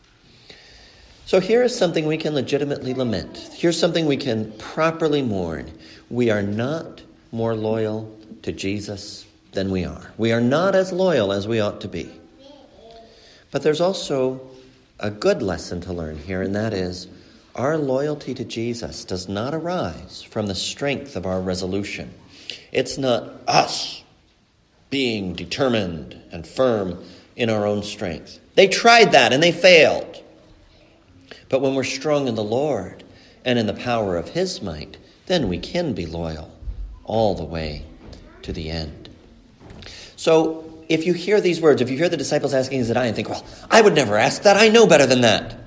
So 1.25 1.39
here 1.39 1.63
is 1.63 1.75
something 1.75 2.07
we 2.07 2.17
can 2.17 2.33
legitimately 2.35 2.93
lament. 2.93 3.37
Here's 3.53 3.79
something 3.79 4.05
we 4.05 4.17
can 4.17 4.51
properly 4.53 5.21
mourn. 5.21 5.71
We 6.09 6.29
are 6.29 6.41
not 6.41 7.01
more 7.31 7.55
loyal 7.55 8.17
to 8.41 8.51
Jesus 8.51 9.25
than 9.53 9.71
we 9.71 9.85
are. 9.85 10.11
We 10.17 10.33
are 10.33 10.41
not 10.41 10.75
as 10.75 10.91
loyal 10.91 11.31
as 11.31 11.47
we 11.47 11.59
ought 11.59 11.81
to 11.81 11.87
be. 11.87 12.11
But 13.51 13.63
there's 13.63 13.81
also 13.81 14.41
a 14.99 15.09
good 15.09 15.41
lesson 15.41 15.81
to 15.81 15.93
learn 15.93 16.17
here, 16.17 16.41
and 16.41 16.55
that 16.55 16.73
is 16.73 17.07
our 17.55 17.77
loyalty 17.77 18.33
to 18.33 18.45
Jesus 18.45 19.03
does 19.03 19.27
not 19.27 19.53
arise 19.53 20.21
from 20.21 20.47
the 20.47 20.55
strength 20.55 21.15
of 21.15 21.25
our 21.25 21.41
resolution. 21.41 22.13
It's 22.71 22.97
not 22.97 23.29
us 23.47 24.03
being 24.89 25.33
determined 25.33 26.21
and 26.31 26.47
firm 26.47 27.03
in 27.35 27.49
our 27.49 27.65
own 27.65 27.83
strength. 27.83 28.39
They 28.55 28.67
tried 28.67 29.11
that 29.13 29.33
and 29.33 29.41
they 29.41 29.51
failed. 29.51 30.23
But 31.49 31.61
when 31.61 31.75
we're 31.75 31.83
strong 31.83 32.27
in 32.27 32.35
the 32.35 32.43
Lord 32.43 33.03
and 33.43 33.59
in 33.59 33.67
the 33.67 33.73
power 33.73 34.15
of 34.15 34.29
His 34.29 34.61
might, 34.61 34.97
then 35.25 35.49
we 35.49 35.59
can 35.59 35.93
be 35.93 36.05
loyal 36.05 36.51
all 37.03 37.35
the 37.35 37.43
way 37.43 37.85
to 38.43 38.53
the 38.53 38.69
end. 38.69 39.09
So, 40.15 40.67
if 40.87 41.05
you 41.05 41.13
hear 41.13 41.39
these 41.39 41.61
words, 41.61 41.81
if 41.81 41.89
you 41.89 41.97
hear 41.97 42.09
the 42.09 42.17
disciples 42.17 42.53
asking, 42.53 42.79
Is 42.79 42.89
it 42.89 42.97
I? 42.97 43.05
and 43.05 43.15
think, 43.15 43.29
Well, 43.29 43.45
I 43.69 43.81
would 43.81 43.95
never 43.95 44.17
ask 44.17 44.43
that. 44.43 44.57
I 44.57 44.67
know 44.67 44.85
better 44.87 45.05
than 45.05 45.21
that 45.21 45.60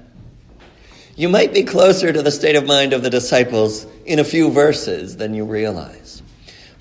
you 1.16 1.28
might 1.28 1.52
be 1.54 1.62
closer 1.62 2.12
to 2.12 2.22
the 2.22 2.30
state 2.30 2.56
of 2.56 2.66
mind 2.66 2.92
of 2.92 3.02
the 3.02 3.10
disciples 3.10 3.86
in 4.04 4.18
a 4.18 4.24
few 4.24 4.50
verses 4.50 5.16
than 5.16 5.34
you 5.34 5.44
realize. 5.44 6.22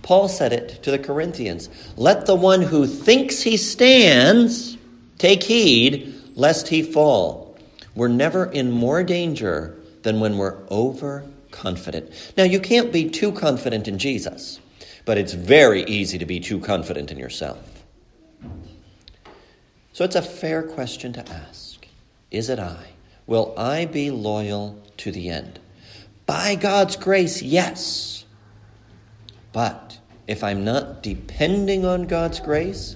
Paul 0.01 0.27
said 0.27 0.53
it 0.53 0.83
to 0.83 0.91
the 0.91 0.99
Corinthians 0.99 1.69
Let 1.97 2.25
the 2.25 2.35
one 2.35 2.61
who 2.61 2.87
thinks 2.87 3.41
he 3.41 3.57
stands 3.57 4.77
Take 5.23 5.43
heed 5.43 6.13
lest 6.35 6.67
he 6.67 6.83
fall. 6.83 7.57
We're 7.95 8.09
never 8.09 8.45
in 8.45 8.71
more 8.71 9.05
danger 9.05 9.77
than 10.01 10.19
when 10.19 10.37
we're 10.37 10.57
overconfident. 10.69 12.11
Now, 12.35 12.43
you 12.43 12.59
can't 12.59 12.91
be 12.91 13.09
too 13.09 13.31
confident 13.31 13.87
in 13.87 13.99
Jesus, 13.99 14.59
but 15.05 15.17
it's 15.17 15.31
very 15.31 15.83
easy 15.83 16.17
to 16.17 16.25
be 16.25 16.41
too 16.41 16.59
confident 16.59 17.09
in 17.09 17.17
yourself. 17.17 17.57
So 19.93 20.03
it's 20.03 20.17
a 20.17 20.21
fair 20.21 20.61
question 20.61 21.13
to 21.13 21.29
ask 21.29 21.87
Is 22.29 22.49
it 22.49 22.59
I? 22.59 22.87
Will 23.25 23.53
I 23.57 23.85
be 23.85 24.11
loyal 24.11 24.81
to 24.97 25.11
the 25.11 25.29
end? 25.29 25.59
By 26.25 26.55
God's 26.55 26.95
grace, 26.95 27.41
yes. 27.41 28.25
But 29.51 29.99
if 30.27 30.43
I'm 30.43 30.63
not 30.63 31.03
depending 31.03 31.85
on 31.85 32.07
God's 32.07 32.39
grace, 32.39 32.95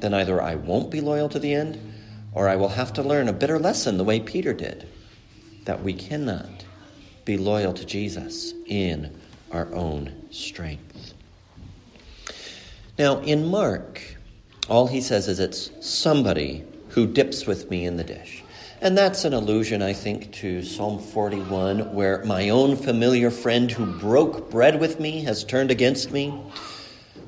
then 0.00 0.14
either 0.14 0.40
I 0.40 0.54
won't 0.54 0.90
be 0.90 1.00
loyal 1.00 1.28
to 1.30 1.38
the 1.38 1.54
end 1.54 1.78
or 2.32 2.48
I 2.48 2.56
will 2.56 2.68
have 2.68 2.92
to 2.94 3.02
learn 3.02 3.28
a 3.28 3.32
bitter 3.32 3.58
lesson 3.58 3.98
the 3.98 4.04
way 4.04 4.20
Peter 4.20 4.52
did 4.52 4.88
that 5.64 5.82
we 5.82 5.92
cannot 5.92 6.64
be 7.24 7.36
loyal 7.36 7.72
to 7.74 7.84
Jesus 7.84 8.54
in 8.66 9.20
our 9.50 9.72
own 9.74 10.26
strength. 10.30 11.14
Now, 12.98 13.20
in 13.20 13.46
Mark, 13.46 14.16
all 14.68 14.86
he 14.86 15.00
says 15.00 15.28
is 15.28 15.40
it's 15.40 15.70
somebody 15.80 16.64
who 16.88 17.06
dips 17.06 17.46
with 17.46 17.70
me 17.70 17.84
in 17.84 17.96
the 17.96 18.04
dish. 18.04 18.39
And 18.82 18.96
that's 18.96 19.26
an 19.26 19.34
allusion, 19.34 19.82
I 19.82 19.92
think, 19.92 20.32
to 20.36 20.62
Psalm 20.62 20.98
41, 20.98 21.92
where 21.92 22.24
my 22.24 22.48
own 22.48 22.76
familiar 22.76 23.30
friend 23.30 23.70
who 23.70 23.84
broke 23.84 24.50
bread 24.50 24.80
with 24.80 24.98
me 24.98 25.22
has 25.24 25.44
turned 25.44 25.70
against 25.70 26.12
me. 26.12 26.32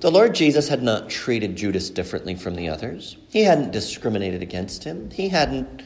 The 0.00 0.10
Lord 0.10 0.34
Jesus 0.34 0.68
had 0.68 0.82
not 0.82 1.10
treated 1.10 1.54
Judas 1.54 1.90
differently 1.90 2.36
from 2.36 2.54
the 2.54 2.70
others. 2.70 3.18
He 3.28 3.42
hadn't 3.42 3.70
discriminated 3.70 4.40
against 4.40 4.82
him. 4.82 5.10
He 5.10 5.28
hadn't 5.28 5.82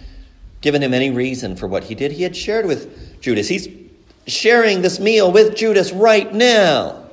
given 0.61 0.85
him 0.85 0.95
any 0.95 1.11
reason 1.11 1.57
for 1.57 1.67
what 1.67 1.83
he 1.83 1.97
did. 1.97 2.13
He 2.13 2.23
had 2.23 2.37
shared 2.37 2.67
with 2.67 3.21
Judas. 3.21 3.49
He's 3.49 3.69
sharing 4.29 4.83
this 4.83 5.01
meal 5.01 5.33
with 5.33 5.57
Judas 5.57 5.91
right 5.91 6.33
now. 6.33 7.11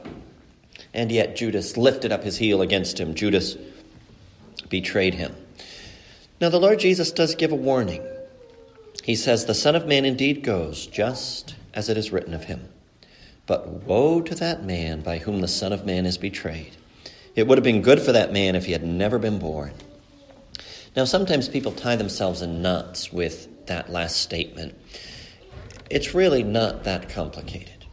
And 0.93 1.11
yet 1.11 1.35
Judas 1.35 1.75
lifted 1.75 2.11
up 2.11 2.23
his 2.23 2.37
heel 2.37 2.61
against 2.61 2.99
him. 2.99 3.15
Judas 3.15 3.57
betrayed 4.69 5.15
him. 5.15 5.35
Now, 6.39 6.49
the 6.49 6.59
Lord 6.59 6.77
Jesus 6.79 7.11
does 7.11 7.33
give 7.33 7.51
a 7.51 7.55
warning. 7.55 8.05
He 9.03 9.15
says, 9.15 9.45
The 9.45 9.53
Son 9.53 9.75
of 9.75 9.85
Man 9.85 10.05
indeed 10.05 10.43
goes 10.43 10.87
just 10.87 11.55
as 11.73 11.89
it 11.89 11.97
is 11.97 12.11
written 12.11 12.33
of 12.33 12.45
him. 12.45 12.69
But 13.45 13.67
woe 13.83 14.21
to 14.21 14.33
that 14.35 14.63
man 14.63 15.01
by 15.01 15.17
whom 15.17 15.41
the 15.41 15.47
Son 15.49 15.73
of 15.73 15.85
Man 15.85 16.05
is 16.05 16.17
betrayed. 16.17 16.77
It 17.35 17.45
would 17.45 17.57
have 17.57 17.65
been 17.65 17.81
good 17.81 18.01
for 18.01 18.13
that 18.13 18.31
man 18.31 18.55
if 18.55 18.65
he 18.65 18.71
had 18.71 18.85
never 18.85 19.19
been 19.19 19.39
born. 19.39 19.73
Now, 20.95 21.03
sometimes 21.03 21.49
people 21.49 21.73
tie 21.73 21.97
themselves 21.97 22.41
in 22.41 22.61
knots 22.61 23.11
with 23.11 23.65
that 23.65 23.91
last 23.91 24.21
statement. 24.21 24.73
It's 25.89 26.13
really 26.13 26.43
not 26.43 26.85
that 26.85 27.09
complicated. 27.09 27.85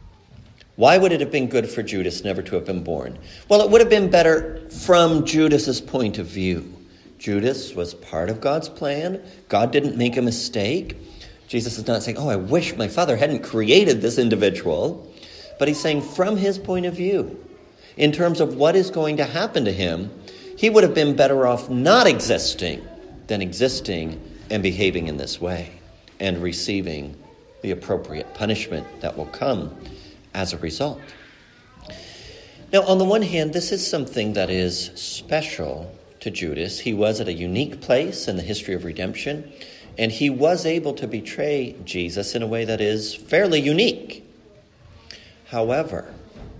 Why 0.77 0.97
would 0.97 1.11
it 1.11 1.19
have 1.19 1.31
been 1.31 1.47
good 1.47 1.69
for 1.69 1.83
Judas 1.83 2.23
never 2.23 2.41
to 2.43 2.55
have 2.55 2.65
been 2.65 2.83
born? 2.83 3.19
Well, 3.49 3.61
it 3.61 3.69
would 3.69 3.81
have 3.81 3.89
been 3.89 4.09
better 4.09 4.69
from 4.69 5.25
Judas's 5.25 5.81
point 5.81 6.19
of 6.19 6.27
view. 6.27 6.80
Judas 7.21 7.75
was 7.75 7.93
part 7.93 8.31
of 8.31 8.41
God's 8.41 8.67
plan. 8.67 9.21
God 9.47 9.71
didn't 9.71 9.95
make 9.95 10.17
a 10.17 10.23
mistake. 10.23 10.97
Jesus 11.47 11.77
is 11.77 11.85
not 11.85 12.01
saying, 12.01 12.17
Oh, 12.17 12.27
I 12.27 12.35
wish 12.35 12.75
my 12.75 12.87
father 12.87 13.15
hadn't 13.15 13.43
created 13.43 14.01
this 14.01 14.17
individual. 14.17 15.07
But 15.59 15.67
he's 15.67 15.79
saying, 15.79 16.01
from 16.01 16.35
his 16.35 16.57
point 16.57 16.87
of 16.87 16.95
view, 16.95 17.39
in 17.95 18.11
terms 18.11 18.41
of 18.41 18.55
what 18.55 18.75
is 18.75 18.89
going 18.89 19.17
to 19.17 19.25
happen 19.25 19.65
to 19.65 19.71
him, 19.71 20.09
he 20.57 20.71
would 20.71 20.83
have 20.83 20.95
been 20.95 21.15
better 21.15 21.45
off 21.45 21.69
not 21.69 22.07
existing 22.07 22.83
than 23.27 23.39
existing 23.39 24.19
and 24.49 24.63
behaving 24.63 25.07
in 25.07 25.17
this 25.17 25.39
way 25.39 25.79
and 26.19 26.41
receiving 26.41 27.15
the 27.61 27.69
appropriate 27.69 28.33
punishment 28.33 28.87
that 29.01 29.15
will 29.15 29.27
come 29.27 29.75
as 30.33 30.53
a 30.53 30.57
result. 30.57 30.99
Now, 32.73 32.81
on 32.81 32.97
the 32.97 33.05
one 33.05 33.21
hand, 33.21 33.53
this 33.53 33.71
is 33.71 33.87
something 33.87 34.33
that 34.33 34.49
is 34.49 34.89
special 34.95 35.95
to 36.21 36.31
Judas. 36.31 36.79
He 36.79 36.93
was 36.93 37.19
at 37.19 37.27
a 37.27 37.33
unique 37.33 37.81
place 37.81 38.27
in 38.27 38.37
the 38.37 38.41
history 38.41 38.73
of 38.73 38.85
redemption, 38.85 39.51
and 39.97 40.11
he 40.11 40.29
was 40.29 40.65
able 40.65 40.93
to 40.93 41.07
betray 41.07 41.75
Jesus 41.83 42.33
in 42.33 42.41
a 42.41 42.47
way 42.47 42.65
that 42.65 42.79
is 42.79 43.13
fairly 43.13 43.59
unique. 43.59 44.23
However, 45.47 46.13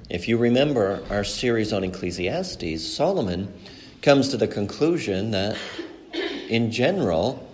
if 0.09 0.27
you 0.27 0.37
remember 0.37 1.01
our 1.09 1.23
series 1.23 1.71
on 1.71 1.85
Ecclesiastes, 1.85 2.85
Solomon 2.85 3.53
comes 4.01 4.27
to 4.29 4.37
the 4.37 4.47
conclusion 4.47 5.31
that, 5.31 5.57
in 6.49 6.71
general, 6.71 7.47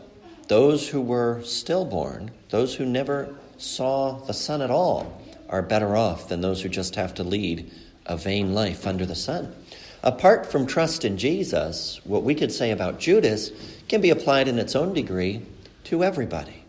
those 0.47 0.89
who 0.89 1.01
were 1.01 1.43
stillborn, 1.43 2.31
those 2.49 2.73
who 2.73 2.85
never 2.85 3.35
saw 3.57 4.17
the 4.21 4.33
sun 4.33 4.61
at 4.61 4.71
all, 4.71 5.21
are 5.49 5.61
better 5.61 5.95
off 5.95 6.29
than 6.29 6.41
those 6.41 6.61
who 6.61 6.69
just 6.69 6.95
have 6.95 7.13
to 7.13 7.23
lead 7.23 7.69
a 8.05 8.17
vain 8.17 8.53
life 8.53 8.87
under 8.87 9.05
the 9.05 9.15
sun. 9.15 9.53
Apart 10.03 10.45
from 10.45 10.67
trust 10.67 11.03
in 11.03 11.17
Jesus, 11.17 11.99
what 12.03 12.23
we 12.23 12.35
could 12.35 12.51
say 12.51 12.71
about 12.71 12.99
Judas 12.99 13.51
can 13.87 14.01
be 14.01 14.09
applied 14.09 14.47
in 14.47 14.59
its 14.59 14.75
own 14.75 14.93
degree 14.93 15.41
to 15.85 16.03
everybody. 16.03 16.63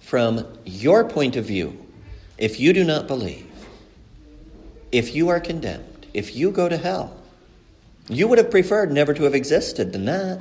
From 0.00 0.46
your 0.64 1.04
point 1.04 1.36
of 1.36 1.44
view, 1.44 1.86
if 2.36 2.58
you 2.58 2.72
do 2.72 2.84
not 2.84 3.06
believe, 3.06 3.46
if 4.90 5.14
you 5.14 5.28
are 5.28 5.38
condemned, 5.38 6.06
if 6.12 6.34
you 6.34 6.50
go 6.50 6.68
to 6.68 6.76
hell, 6.76 7.16
you 8.08 8.26
would 8.26 8.38
have 8.38 8.50
preferred 8.50 8.90
never 8.90 9.14
to 9.14 9.22
have 9.24 9.34
existed 9.34 9.92
than 9.92 10.06
that. 10.06 10.40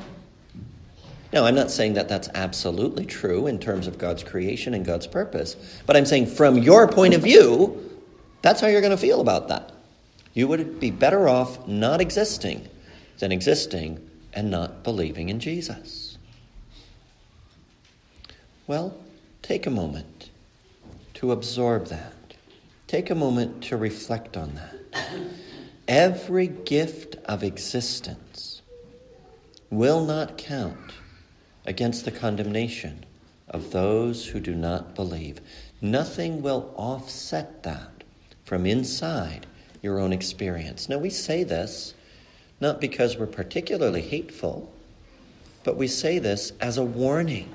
Now, 1.32 1.46
I'm 1.46 1.54
not 1.54 1.70
saying 1.70 1.94
that 1.94 2.10
that's 2.10 2.30
absolutely 2.34 3.06
true 3.06 3.46
in 3.46 3.60
terms 3.60 3.86
of 3.86 4.00
God's 4.00 4.24
creation 4.24 4.74
and 4.74 4.84
God's 4.84 5.06
purpose, 5.06 5.56
but 5.86 5.96
I'm 5.96 6.08
saying 6.08 6.28
from 6.28 6.58
your 6.58 6.88
point 6.88 7.14
of 7.14 7.22
view, 7.22 8.00
that's 8.42 8.62
how 8.62 8.68
you're 8.68 8.82
going 8.82 8.90
to 8.92 8.98
feel 8.98 9.22
about 9.22 9.50
that. 9.50 9.72
You 10.34 10.48
would 10.48 10.80
be 10.80 10.92
better 10.92 11.28
off 11.28 11.68
not 11.68 12.02
existing 12.02 12.68
than 13.20 13.32
existing 13.32 14.10
and 14.34 14.52
not 14.52 14.84
believing 14.84 15.30
in 15.30 15.40
Jesus. 15.40 16.18
Well, 18.68 18.98
take 19.42 19.66
a 19.66 19.72
moment 19.72 20.30
to 21.16 21.32
absorb 21.32 21.88
that. 21.88 22.14
Take 22.88 23.10
a 23.10 23.16
moment 23.16 23.64
to 23.64 23.78
reflect 23.78 24.38
on 24.38 24.56
that. 24.56 25.20
Every 25.88 26.48
gift 26.48 27.16
of 27.26 27.44
existence 27.44 28.62
will 29.70 30.06
not 30.06 30.38
count 30.38 30.94
against 31.66 32.06
the 32.06 32.12
condemnation 32.12 33.06
of 33.48 33.72
those 33.72 34.28
who 34.28 34.40
do 34.40 34.56
not 34.56 34.96
believe. 34.96 35.42
Nothing 35.82 36.42
will 36.42 36.74
offset 36.76 37.64
that 37.64 38.04
from 38.44 38.66
inside 38.66 39.48
your 39.82 40.00
own 40.00 40.14
experience. 40.14 40.90
Now, 40.90 40.98
we 40.98 41.10
say 41.10 41.44
this 41.44 41.94
not 42.62 42.82
because 42.82 43.18
we're 43.18 43.26
particularly 43.26 44.02
hateful, 44.02 44.72
but 45.64 45.78
we 45.78 45.88
say 45.88 46.20
this 46.20 46.52
as 46.60 46.78
a 46.78 46.84
warning. 46.84 47.54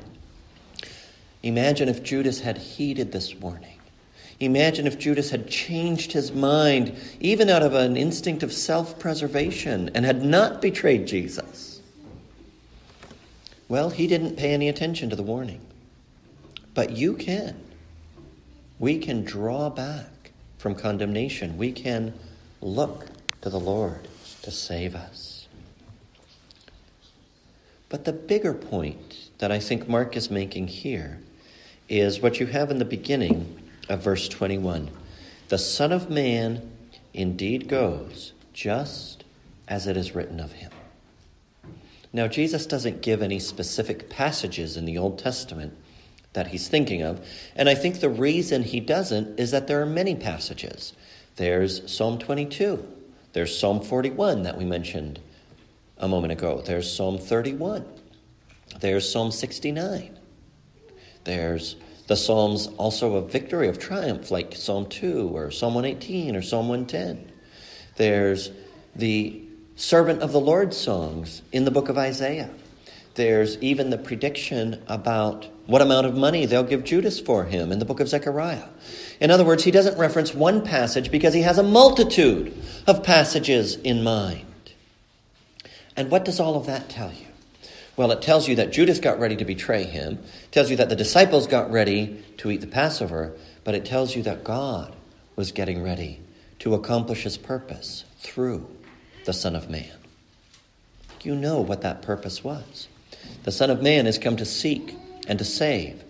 Imagine 1.43 1.89
if 1.89 2.03
Judas 2.03 2.41
had 2.41 2.57
heeded 2.57 3.13
this 3.13 3.35
warning. 3.35 3.79
Imagine 4.41 4.87
if 4.87 4.99
Judas 4.99 5.31
had 5.31 5.49
changed 5.49 6.13
his 6.13 6.33
mind, 6.33 6.97
even 7.21 7.51
out 7.51 7.63
of 7.63 7.75
an 7.75 7.97
instinct 7.97 8.43
of 8.43 8.53
self 8.53 8.99
preservation, 8.99 9.91
and 9.95 10.05
had 10.05 10.25
not 10.25 10.61
betrayed 10.61 11.07
Jesus. 11.07 11.81
Well, 13.69 13.91
he 13.91 14.07
didn't 14.07 14.37
pay 14.37 14.53
any 14.53 14.69
attention 14.69 15.11
to 15.11 15.17
the 15.17 15.23
warning. 15.23 15.61
But 16.75 16.91
you 16.91 17.15
can. 17.15 17.61
We 18.79 18.99
can 18.99 19.25
draw 19.25 19.71
back 19.71 20.07
from 20.65 20.75
condemnation. 20.75 21.59
We 21.59 21.73
can 21.73 22.15
look 22.63 23.09
to 23.43 23.51
the 23.51 23.61
Lord 23.61 24.09
to 24.41 24.51
save 24.51 24.95
us. 24.95 25.47
But 27.91 28.07
the 28.07 28.15
bigger 28.15 28.55
point 28.55 29.29
that 29.41 29.53
I 29.53 29.59
think 29.59 29.91
Mark 29.91 30.17
is 30.17 30.31
making 30.31 30.69
here 30.69 31.21
is 31.87 32.21
what 32.21 32.41
you 32.41 32.47
have 32.47 32.71
in 32.71 32.79
the 32.79 32.87
beginning 32.87 33.61
of 33.91 34.03
verse 34.03 34.27
21. 34.27 34.91
The 35.49 35.59
Son 35.59 35.93
of 35.93 36.09
Man 36.09 36.73
indeed 37.13 37.69
goes 37.69 38.33
just 38.55 39.23
as 39.69 39.87
it 39.87 39.99
is 39.99 40.15
written 40.15 40.41
of 40.41 40.53
him. 40.53 40.73
Now, 42.11 42.27
Jesus 42.27 42.65
doesn't 42.65 43.03
give 43.03 43.21
any 43.21 43.39
specific 43.39 44.09
passages 44.09 44.79
in 44.79 44.87
the 44.87 44.97
Old 44.97 45.19
Testament 45.19 45.77
that 46.35 46.49
he's 46.49 46.69
thinking 46.69 47.03
of, 47.03 47.27
and 47.57 47.69
I 47.69 47.75
think 47.75 48.01
the 48.01 48.11
reason 48.11 48.63
he 48.63 48.81
doesn't 48.81 49.41
is 49.41 49.51
that 49.51 49.67
there 49.67 49.81
are 49.81 49.87
many 49.87 50.15
passages. 50.15 50.93
There's 51.37 51.91
Psalm 51.91 52.19
22, 52.19 52.87
there's 53.33 53.59
Psalm 53.59 53.81
41 53.81 54.43
that 54.43 54.57
we 54.57 54.65
mentioned 54.65 55.21
a 55.99 56.07
moment 56.07 56.33
ago, 56.33 56.63
there's 56.65 56.93
Psalm 56.93 57.19
31, 57.19 57.85
there's 58.81 59.11
Psalm 59.11 59.33
69, 59.33 60.19
there's 61.25 61.77
the 62.07 62.17
Psalms 62.17 62.67
also 62.77 63.15
of 63.15 63.33
victory, 63.33 63.69
of 63.69 63.79
triumph, 63.79 64.31
like 64.31 64.55
Psalm 64.55 64.87
2 64.87 65.31
or 65.35 65.51
Psalm 65.51 65.75
118 65.75 66.37
or 66.37 66.43
Psalm 66.43 66.69
110. 66.69 67.33
There's 67.97 68.51
the 68.95 69.43
servant 69.77 70.21
of 70.21 70.33
the 70.33 70.41
Lord 70.41 70.75
songs 70.75 71.43
in 71.51 71.65
the 71.65 71.71
book 71.71 71.89
of 71.89 71.97
Isaiah. 71.97 72.51
There's 73.15 73.59
even 73.59 73.91
the 73.91 73.99
prediction 73.99 74.83
about 74.89 75.47
what 75.67 75.81
amount 75.81 76.07
of 76.07 76.17
money 76.17 76.47
they'll 76.47 76.65
give 76.65 76.85
Judas 76.85 77.21
for 77.21 77.45
him 77.45 77.71
in 77.71 77.79
the 77.79 77.85
book 77.85 78.01
of 78.01 78.09
Zechariah. 78.09 78.69
In 79.21 79.31
other 79.31 79.45
words, 79.45 79.65
he 79.65 79.71
doesn't 79.71 79.99
reference 79.99 80.35
one 80.35 80.65
passage 80.65 81.11
because 81.11 81.33
he 81.33 81.43
has 81.43 81.59
a 81.59 81.63
multitude 81.63 82.55
of 82.87 83.05
passages 83.05 83.77
in 83.77 84.03
mind. 84.03 84.73
And 85.97 86.11
what 86.11 86.25
does 86.25 86.41
all 86.41 86.57
of 86.57 86.67
that 86.67 86.89
tell 86.89 87.13
you? 87.13 87.27
Well, 87.97 88.11
it 88.11 88.21
tells 88.21 88.49
you 88.49 88.57
that 88.57 88.73
Judas 88.73 88.99
got 88.99 89.21
ready 89.21 89.37
to 89.37 89.45
betray 89.45 89.85
him, 89.85 90.19
it 90.45 90.53
tells 90.53 90.69
you 90.69 90.77
that 90.77 90.89
the 90.89 90.97
disciples 90.97 91.47
got 91.47 91.71
ready 91.71 92.25
to 92.39 92.51
eat 92.51 92.61
the 92.61 92.67
Passover, 92.67 93.37
but 93.63 93.77
it 93.77 93.85
tells 93.85 94.17
you 94.17 94.23
that 94.25 94.43
God 94.43 94.97
was 95.37 95.53
getting 95.53 95.83
ready 95.83 96.21
to 96.59 96.75
accomplish 96.75 97.23
his 97.23 97.39
purpose 97.39 98.05
through 98.19 98.69
the 99.25 99.33
Son 99.33 99.55
of 99.55 99.71
Man. 99.71 99.93
You 101.23 101.37
know 101.37 101.61
what 101.61 101.83
that 101.83 102.03
purpose 102.03 102.43
was. 102.43 102.89
The 103.45 103.53
Son 103.53 103.71
of 103.71 103.83
Man 103.83 104.07
has 104.07 104.19
come 104.19 104.37
to 104.37 104.45
seek 104.45 104.97
and 105.27 105.39
to 105.39 105.45
save 105.45 106.05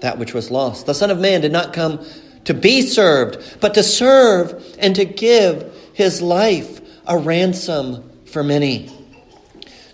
that 0.00 0.18
which 0.18 0.34
was 0.34 0.50
lost. 0.50 0.86
The 0.86 0.94
Son 0.94 1.10
of 1.10 1.18
Man 1.18 1.40
did 1.40 1.52
not 1.52 1.72
come 1.72 2.04
to 2.44 2.54
be 2.54 2.82
served, 2.82 3.58
but 3.60 3.74
to 3.74 3.82
serve 3.82 4.64
and 4.78 4.94
to 4.96 5.04
give 5.04 5.72
his 5.92 6.22
life 6.22 6.80
a 7.06 7.18
ransom 7.18 8.10
for 8.26 8.42
many. 8.42 8.90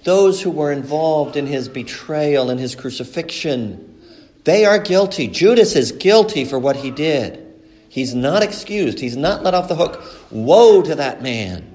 Those 0.05 0.41
who 0.41 0.51
were 0.51 0.71
involved 0.71 1.37
in 1.37 1.47
his 1.47 1.69
betrayal 1.69 2.51
and 2.51 2.61
his 2.61 2.77
crucifixion, 2.77 4.01
they 4.45 4.65
are 4.65 4.79
guilty. 4.79 5.27
Judas 5.27 5.75
is 5.75 5.91
guilty 5.91 6.45
for 6.45 6.59
what 6.59 6.77
he 6.77 6.91
did. 6.91 7.43
He's 7.89 8.15
not 8.15 8.43
excused, 8.43 9.01
he's 9.01 9.17
not 9.17 9.43
let 9.43 9.55
off 9.55 9.69
the 9.69 9.75
hook. 9.75 10.03
Woe 10.31 10.83
to 10.83 10.95
that 10.97 11.23
man. 11.23 11.73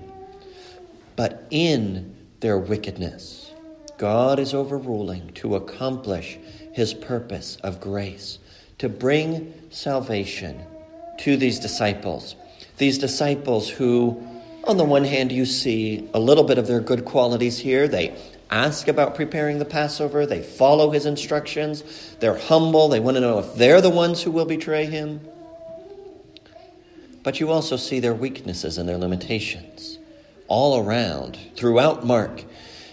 But 1.15 1.47
in 1.49 2.15
their 2.39 2.57
wickedness, 2.57 3.40
God 4.01 4.39
is 4.39 4.55
overruling 4.55 5.31
to 5.35 5.55
accomplish 5.55 6.39
his 6.73 6.91
purpose 6.91 7.57
of 7.57 7.79
grace, 7.79 8.39
to 8.79 8.89
bring 8.89 9.53
salvation 9.69 10.59
to 11.19 11.37
these 11.37 11.59
disciples. 11.59 12.35
These 12.77 12.97
disciples 12.97 13.69
who, 13.69 14.27
on 14.63 14.77
the 14.77 14.83
one 14.83 15.03
hand, 15.03 15.31
you 15.31 15.45
see 15.45 16.09
a 16.15 16.19
little 16.19 16.43
bit 16.43 16.57
of 16.57 16.65
their 16.65 16.79
good 16.79 17.05
qualities 17.05 17.59
here. 17.59 17.87
They 17.87 18.17
ask 18.49 18.87
about 18.87 19.13
preparing 19.13 19.59
the 19.59 19.65
Passover, 19.65 20.25
they 20.25 20.41
follow 20.41 20.89
his 20.89 21.05
instructions, 21.05 21.83
they're 22.19 22.39
humble, 22.39 22.89
they 22.89 22.99
want 22.99 23.17
to 23.17 23.21
know 23.21 23.37
if 23.37 23.53
they're 23.53 23.81
the 23.81 23.91
ones 23.91 24.23
who 24.23 24.31
will 24.31 24.45
betray 24.45 24.85
him. 24.85 25.21
But 27.21 27.39
you 27.39 27.51
also 27.51 27.77
see 27.77 27.99
their 27.99 28.15
weaknesses 28.15 28.79
and 28.79 28.89
their 28.89 28.97
limitations 28.97 29.99
all 30.47 30.83
around, 30.83 31.37
throughout 31.55 32.03
Mark. 32.03 32.45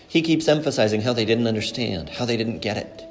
He 0.08 0.22
keeps 0.22 0.48
emphasizing 0.48 1.02
how 1.02 1.12
they 1.12 1.26
didn't 1.26 1.46
understand, 1.46 2.08
how 2.08 2.24
they 2.24 2.36
didn't 2.36 2.60
get 2.60 2.78
it. 2.78 3.04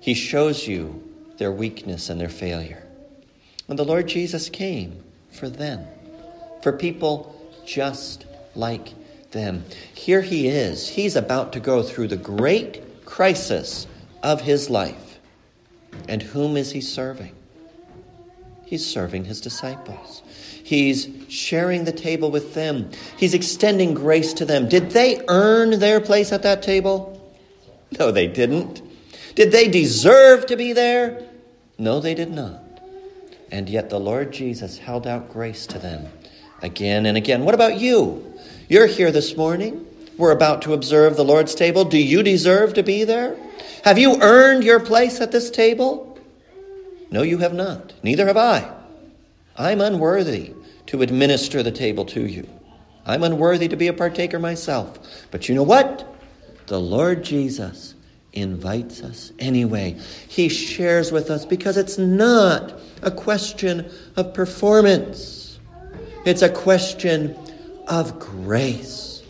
He 0.00 0.14
shows 0.14 0.66
you 0.66 1.02
their 1.36 1.52
weakness 1.52 2.08
and 2.08 2.20
their 2.20 2.28
failure. 2.28 2.84
And 3.68 3.78
the 3.78 3.84
Lord 3.84 4.06
Jesus 4.06 4.48
came 4.48 5.02
for 5.30 5.48
them, 5.48 5.86
for 6.62 6.72
people 6.72 7.34
just 7.66 8.24
like 8.54 8.94
them. 9.32 9.64
Here 9.92 10.22
he 10.22 10.48
is. 10.48 10.88
He's 10.90 11.16
about 11.16 11.52
to 11.52 11.60
go 11.60 11.82
through 11.82 12.08
the 12.08 12.16
great 12.16 13.04
crisis 13.04 13.86
of 14.22 14.42
his 14.42 14.70
life. 14.70 15.18
And 16.08 16.22
whom 16.22 16.56
is 16.56 16.72
he 16.72 16.80
serving? 16.80 17.34
He's 18.64 18.86
serving 18.86 19.24
his 19.24 19.40
disciples. 19.40 20.22
He's 20.68 21.08
sharing 21.30 21.84
the 21.84 21.92
table 21.92 22.30
with 22.30 22.52
them. 22.52 22.90
He's 23.16 23.32
extending 23.32 23.94
grace 23.94 24.34
to 24.34 24.44
them. 24.44 24.68
Did 24.68 24.90
they 24.90 25.18
earn 25.26 25.78
their 25.78 25.98
place 25.98 26.30
at 26.30 26.42
that 26.42 26.62
table? 26.62 27.18
No, 27.98 28.12
they 28.12 28.26
didn't. 28.26 28.82
Did 29.34 29.50
they 29.50 29.68
deserve 29.68 30.44
to 30.44 30.56
be 30.58 30.74
there? 30.74 31.26
No, 31.78 32.00
they 32.00 32.12
did 32.14 32.30
not. 32.30 32.60
And 33.50 33.66
yet 33.70 33.88
the 33.88 33.98
Lord 33.98 34.30
Jesus 34.30 34.76
held 34.76 35.06
out 35.06 35.32
grace 35.32 35.66
to 35.68 35.78
them 35.78 36.06
again 36.60 37.06
and 37.06 37.16
again. 37.16 37.46
What 37.46 37.54
about 37.54 37.78
you? 37.80 38.38
You're 38.68 38.88
here 38.88 39.10
this 39.10 39.38
morning. 39.38 39.86
We're 40.18 40.32
about 40.32 40.60
to 40.62 40.74
observe 40.74 41.16
the 41.16 41.24
Lord's 41.24 41.54
table. 41.54 41.86
Do 41.86 41.96
you 41.96 42.22
deserve 42.22 42.74
to 42.74 42.82
be 42.82 43.04
there? 43.04 43.38
Have 43.84 43.96
you 43.96 44.20
earned 44.20 44.64
your 44.64 44.80
place 44.80 45.22
at 45.22 45.32
this 45.32 45.50
table? 45.50 46.18
No, 47.10 47.22
you 47.22 47.38
have 47.38 47.54
not. 47.54 47.94
Neither 48.02 48.26
have 48.26 48.36
I. 48.36 48.70
I'm 49.56 49.80
unworthy 49.80 50.52
to 50.88 51.02
administer 51.02 51.62
the 51.62 51.70
table 51.70 52.04
to 52.06 52.26
you. 52.26 52.48
I'm 53.04 53.22
unworthy 53.22 53.68
to 53.68 53.76
be 53.76 53.88
a 53.88 53.92
partaker 53.92 54.38
myself. 54.38 54.98
But 55.30 55.48
you 55.48 55.54
know 55.54 55.62
what? 55.62 56.06
The 56.66 56.80
Lord 56.80 57.22
Jesus 57.22 57.94
invites 58.32 59.02
us 59.02 59.32
anyway. 59.38 59.98
He 60.28 60.48
shares 60.48 61.12
with 61.12 61.30
us 61.30 61.44
because 61.44 61.76
it's 61.76 61.98
not 61.98 62.78
a 63.02 63.10
question 63.10 63.90
of 64.16 64.32
performance, 64.34 65.58
it's 66.24 66.42
a 66.42 66.48
question 66.48 67.36
of 67.86 68.18
grace. 68.18 69.22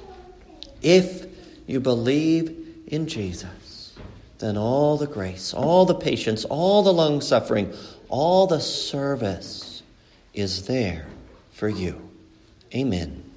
If 0.80 1.26
you 1.66 1.80
believe 1.80 2.84
in 2.86 3.08
Jesus, 3.08 3.96
then 4.38 4.56
all 4.56 4.96
the 4.96 5.08
grace, 5.08 5.52
all 5.52 5.86
the 5.86 5.94
patience, 5.94 6.44
all 6.44 6.84
the 6.84 6.92
long 6.92 7.20
suffering, 7.20 7.72
all 8.08 8.46
the 8.46 8.60
service 8.60 9.82
is 10.34 10.66
there 10.66 11.06
for 11.58 11.68
you. 11.68 12.08
Amen. 12.72 13.27